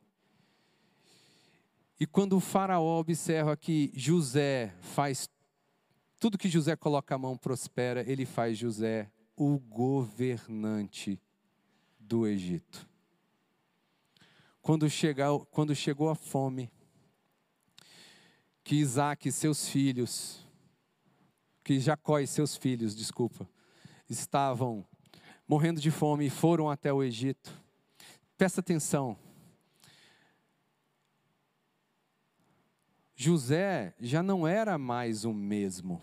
E 1.99 2.07
quando 2.07 2.37
o 2.37 2.41
Faraó 2.41 3.01
observa 3.01 3.57
que 3.57 3.91
José 3.95 4.75
faz 4.83 5.29
tudo 6.19 6.39
que 6.39 6.49
José 6.49 6.77
coloca 6.77 7.15
a 7.15 7.19
mão 7.19 7.37
prospera, 7.37 8.05
ele 8.11 8.27
faz 8.27 8.59
José 8.59 9.11
o 9.37 9.59
governante 9.59 11.21
do 11.99 12.27
Egito. 12.27 12.89
Quando, 14.61 14.87
quando 15.51 15.75
chegou 15.75 16.11
a 16.11 16.15
fome, 16.15 16.71
que 18.65 18.77
Isaac 18.77 19.29
e 19.29 19.33
seus 19.33 19.69
filhos 19.69 20.47
que 21.69 21.79
Jacó 21.79 22.19
e 22.19 22.27
seus 22.27 22.57
filhos, 22.57 22.97
desculpa, 22.97 23.47
estavam 24.09 24.87
morrendo 25.47 25.83
de 25.83 25.91
fome 25.91 26.25
e 26.25 26.31
foram 26.31 26.71
até 26.71 26.91
o 26.91 27.03
Egito. 27.03 27.53
Presta 28.39 28.63
atenção. 28.63 29.19
José 33.21 33.95
já 33.99 34.23
não 34.23 34.47
era 34.47 34.79
mais 34.79 35.25
o 35.25 35.35
mesmo. 35.35 36.01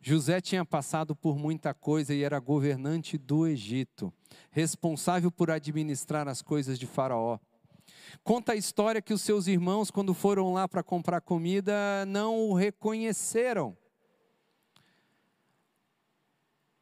José 0.00 0.40
tinha 0.40 0.64
passado 0.64 1.16
por 1.16 1.36
muita 1.36 1.74
coisa 1.74 2.14
e 2.14 2.22
era 2.22 2.38
governante 2.38 3.18
do 3.18 3.48
Egito, 3.48 4.14
responsável 4.48 5.28
por 5.28 5.50
administrar 5.50 6.28
as 6.28 6.40
coisas 6.40 6.78
de 6.78 6.86
Faraó. 6.86 7.40
Conta 8.22 8.52
a 8.52 8.56
história 8.56 9.02
que 9.02 9.12
os 9.12 9.22
seus 9.22 9.48
irmãos, 9.48 9.90
quando 9.90 10.14
foram 10.14 10.52
lá 10.52 10.68
para 10.68 10.84
comprar 10.84 11.20
comida, 11.20 12.06
não 12.06 12.48
o 12.48 12.54
reconheceram. 12.54 13.76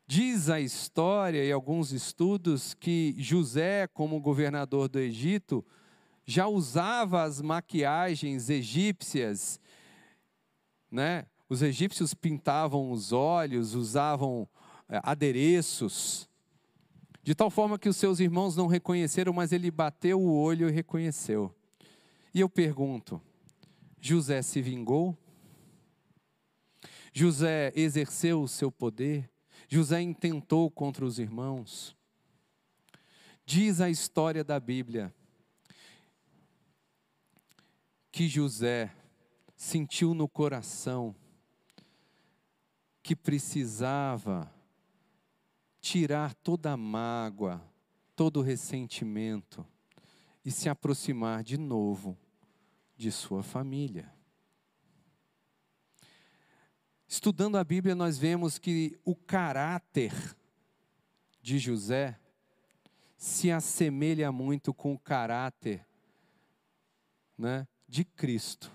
Diz 0.07 0.51
a 0.51 0.61
história 0.61 1.43
e 1.43 1.51
alguns 1.51 1.91
estudos 1.91 2.75
que 2.75 3.15
José, 3.17 3.87
como 3.87 4.21
governador 4.21 4.91
do 4.91 4.99
Egito, 4.99 5.65
já 6.27 6.49
usava 6.49 7.23
as 7.23 7.41
maquiagens 7.41 8.51
egípcias, 8.51 9.61
né? 10.91 11.27
Os 11.49 11.63
egípcios 11.63 12.13
pintavam 12.13 12.91
os 12.91 13.13
olhos, 13.13 13.75
usavam 13.75 14.49
é, 14.89 15.01
adereços, 15.05 16.29
de 17.23 17.35
tal 17.35 17.49
forma 17.49 17.79
que 17.79 17.89
os 17.89 17.97
seus 17.97 18.19
irmãos 18.19 18.57
não 18.57 18.67
reconheceram, 18.67 19.33
mas 19.33 19.53
ele 19.53 19.71
bateu 19.71 20.21
o 20.21 20.37
olho 20.37 20.69
e 20.69 20.73
reconheceu. 20.73 21.55
E 22.35 22.41
eu 22.41 22.49
pergunto: 22.49 23.23
José 24.01 24.43
se 24.43 24.61
vingou? 24.61 25.17
José 27.13 27.73
exerceu 27.77 28.43
o 28.43 28.49
seu 28.49 28.71
poder? 28.71 29.31
José 29.69 30.03
intentou 30.03 30.71
contra 30.71 31.05
os 31.05 31.19
irmãos. 31.19 31.97
Diz 33.45 33.81
a 33.81 33.89
história 33.89 34.43
da 34.43 34.59
Bíblia 34.59 35.15
que 38.17 38.29
José 38.29 38.91
sentiu 39.55 40.15
no 40.15 40.27
coração 40.27 41.15
que 43.03 43.15
precisava 43.15 44.51
tirar 45.83 46.33
toda 46.33 46.73
a 46.73 46.79
mágoa, 46.79 47.63
todo 48.17 48.39
o 48.39 48.43
ressentimento 48.43 49.67
e 50.43 50.51
se 50.51 50.67
aproximar 50.67 51.45
de 51.45 51.59
novo 51.59 52.17
de 52.97 53.13
sua 53.13 53.43
família. 53.43 54.11
Estudando 57.07 57.59
a 57.59 57.65
Bíblia, 57.65 57.95
nós 57.95 58.17
vemos 58.17 58.59
que 58.59 58.99
o 59.05 59.15
caráter 59.15 60.15
de 61.43 61.59
José 61.59 62.19
se 63.19 63.51
assemelha 63.51 64.33
muito 64.33 64.73
com 64.73 64.95
o 64.95 64.99
caráter 64.99 65.87
né, 67.37 67.69
de 67.89 68.05
Cristo. 68.05 68.73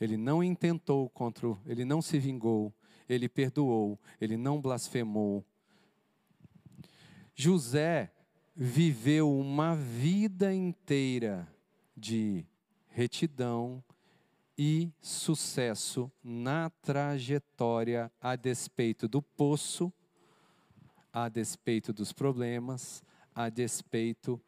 Ele 0.00 0.16
não 0.16 0.42
intentou 0.42 1.08
contra, 1.10 1.48
ele 1.66 1.84
não 1.84 2.00
se 2.00 2.18
vingou, 2.18 2.72
ele 3.08 3.28
perdoou, 3.28 3.98
ele 4.20 4.36
não 4.36 4.60
blasfemou. 4.60 5.44
José 7.34 8.12
viveu 8.54 9.30
uma 9.30 9.76
vida 9.76 10.54
inteira 10.54 11.46
de 11.96 12.46
retidão, 12.88 13.82
e 14.62 14.92
sucesso 15.00 16.12
na 16.22 16.68
trajetória 16.68 18.12
a 18.20 18.36
despeito 18.36 19.08
do 19.08 19.22
poço, 19.22 19.90
a 21.10 21.30
despeito 21.30 21.94
dos 21.94 22.12
problemas, 22.12 23.02
a 23.34 23.48
despeito 23.48 24.38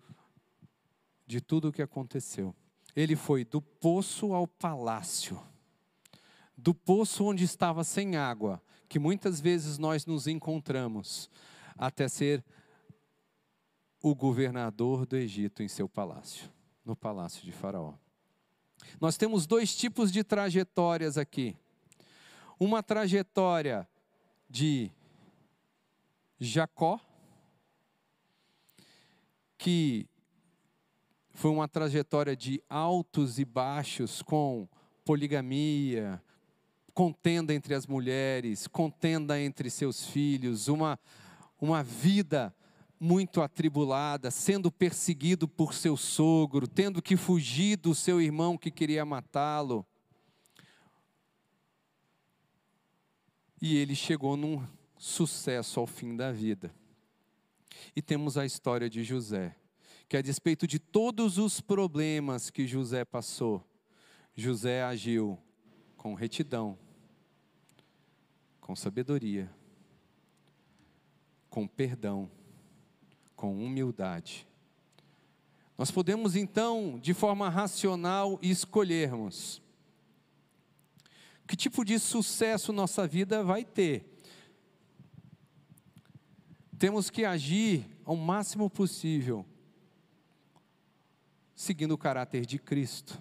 de 1.27 1.41
tudo 1.41 1.69
o 1.69 1.73
que 1.73 1.81
aconteceu. 1.81 2.55
Ele 2.95 3.17
foi 3.17 3.45
do 3.45 3.61
poço 3.61 4.35
ao 4.35 4.47
palácio, 4.47 5.41
do 6.57 6.75
poço 6.75 7.25
onde 7.25 7.45
estava 7.45 7.83
sem 7.85 8.17
água, 8.17 8.63
que 8.89 8.99
muitas 8.99 9.41
vezes 9.41 9.79
nós 9.79 10.05
nos 10.05 10.27
encontramos, 10.27 11.31
até 11.77 12.07
ser 12.07 12.45
o 14.03 14.15
governador 14.15 15.07
do 15.07 15.17
Egito 15.17 15.63
em 15.63 15.69
seu 15.69 15.89
palácio, 15.89 16.51
no 16.85 16.95
palácio 16.95 17.43
de 17.45 17.53
Faraó. 17.53 17.95
Nós 19.01 19.17
temos 19.17 19.47
dois 19.47 19.75
tipos 19.75 20.13
de 20.13 20.25
trajetórias 20.25 21.17
aqui. 21.17 21.57
Uma 22.59 22.83
trajetória 22.83 23.89
de 24.49 24.91
Jacó, 26.39 27.01
que 29.57 30.09
foi 31.33 31.51
uma 31.51 31.67
trajetória 31.67 32.37
de 32.37 32.63
altos 32.69 33.39
e 33.39 33.45
baixos, 33.45 34.23
com 34.23 34.69
poligamia, 35.05 36.23
contenda 36.95 37.55
entre 37.55 37.75
as 37.75 37.87
mulheres, 37.87 38.67
contenda 38.67 39.41
entre 39.41 39.71
seus 39.71 40.07
filhos, 40.07 40.69
uma, 40.69 40.99
uma 41.61 41.83
vida 41.83 42.55
muito 43.01 43.41
atribulada, 43.41 44.31
sendo 44.31 44.71
perseguido 44.71 45.49
por 45.49 45.75
seu 45.75 45.97
sogro, 45.97 46.69
tendo 46.69 47.03
que 47.03 47.17
fugir 47.17 47.77
do 47.77 47.95
seu 47.95 48.21
irmão 48.21 48.57
que 48.57 48.71
queria 48.71 49.05
matá-lo. 49.05 49.85
E 53.61 53.77
ele 53.77 53.95
chegou 53.95 54.37
num 54.37 54.65
sucesso 54.97 55.81
ao 55.81 55.87
fim 55.87 56.15
da 56.15 56.31
vida. 56.31 56.73
E 57.97 58.03
temos 58.03 58.37
a 58.37 58.47
história 58.47 58.89
de 58.89 59.03
José, 59.03 59.57
que 60.13 60.17
a 60.19 60.21
despeito 60.21 60.67
de 60.67 60.79
todos 60.79 61.39
os 61.39 61.63
problemas 61.63 62.51
que 62.51 62.67
José 62.67 63.03
passou, 63.03 63.67
José 64.37 64.83
agiu 64.83 65.39
com 65.97 66.13
retidão, 66.13 66.79
com 68.61 68.77
sabedoria, 68.77 69.51
com 71.49 71.67
perdão, 71.67 72.31
com 73.35 73.65
humildade. 73.65 74.47
Nós 75.79 75.91
podemos 75.91 76.37
então, 76.37 76.99
de 77.01 77.15
forma 77.15 77.49
racional, 77.49 78.39
escolhermos 78.43 79.63
que 81.47 81.57
tipo 81.57 81.87
de 81.87 81.99
sucesso 81.99 82.71
nossa 82.71 83.07
vida 83.07 83.43
vai 83.43 83.65
ter. 83.65 84.05
Temos 86.79 87.09
que 87.09 87.25
agir 87.25 87.87
ao 88.05 88.15
máximo 88.15 88.69
possível, 88.69 89.47
seguindo 91.63 91.93
o 91.93 91.99
caráter 91.99 92.45
de 92.45 92.59
Cristo, 92.59 93.17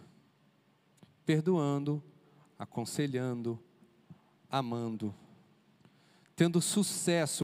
perdoando, 1.23 2.03
aconselhando, 2.57 3.63
amando, 4.49 5.13
tendo 6.35 6.59
sucesso 6.59 7.39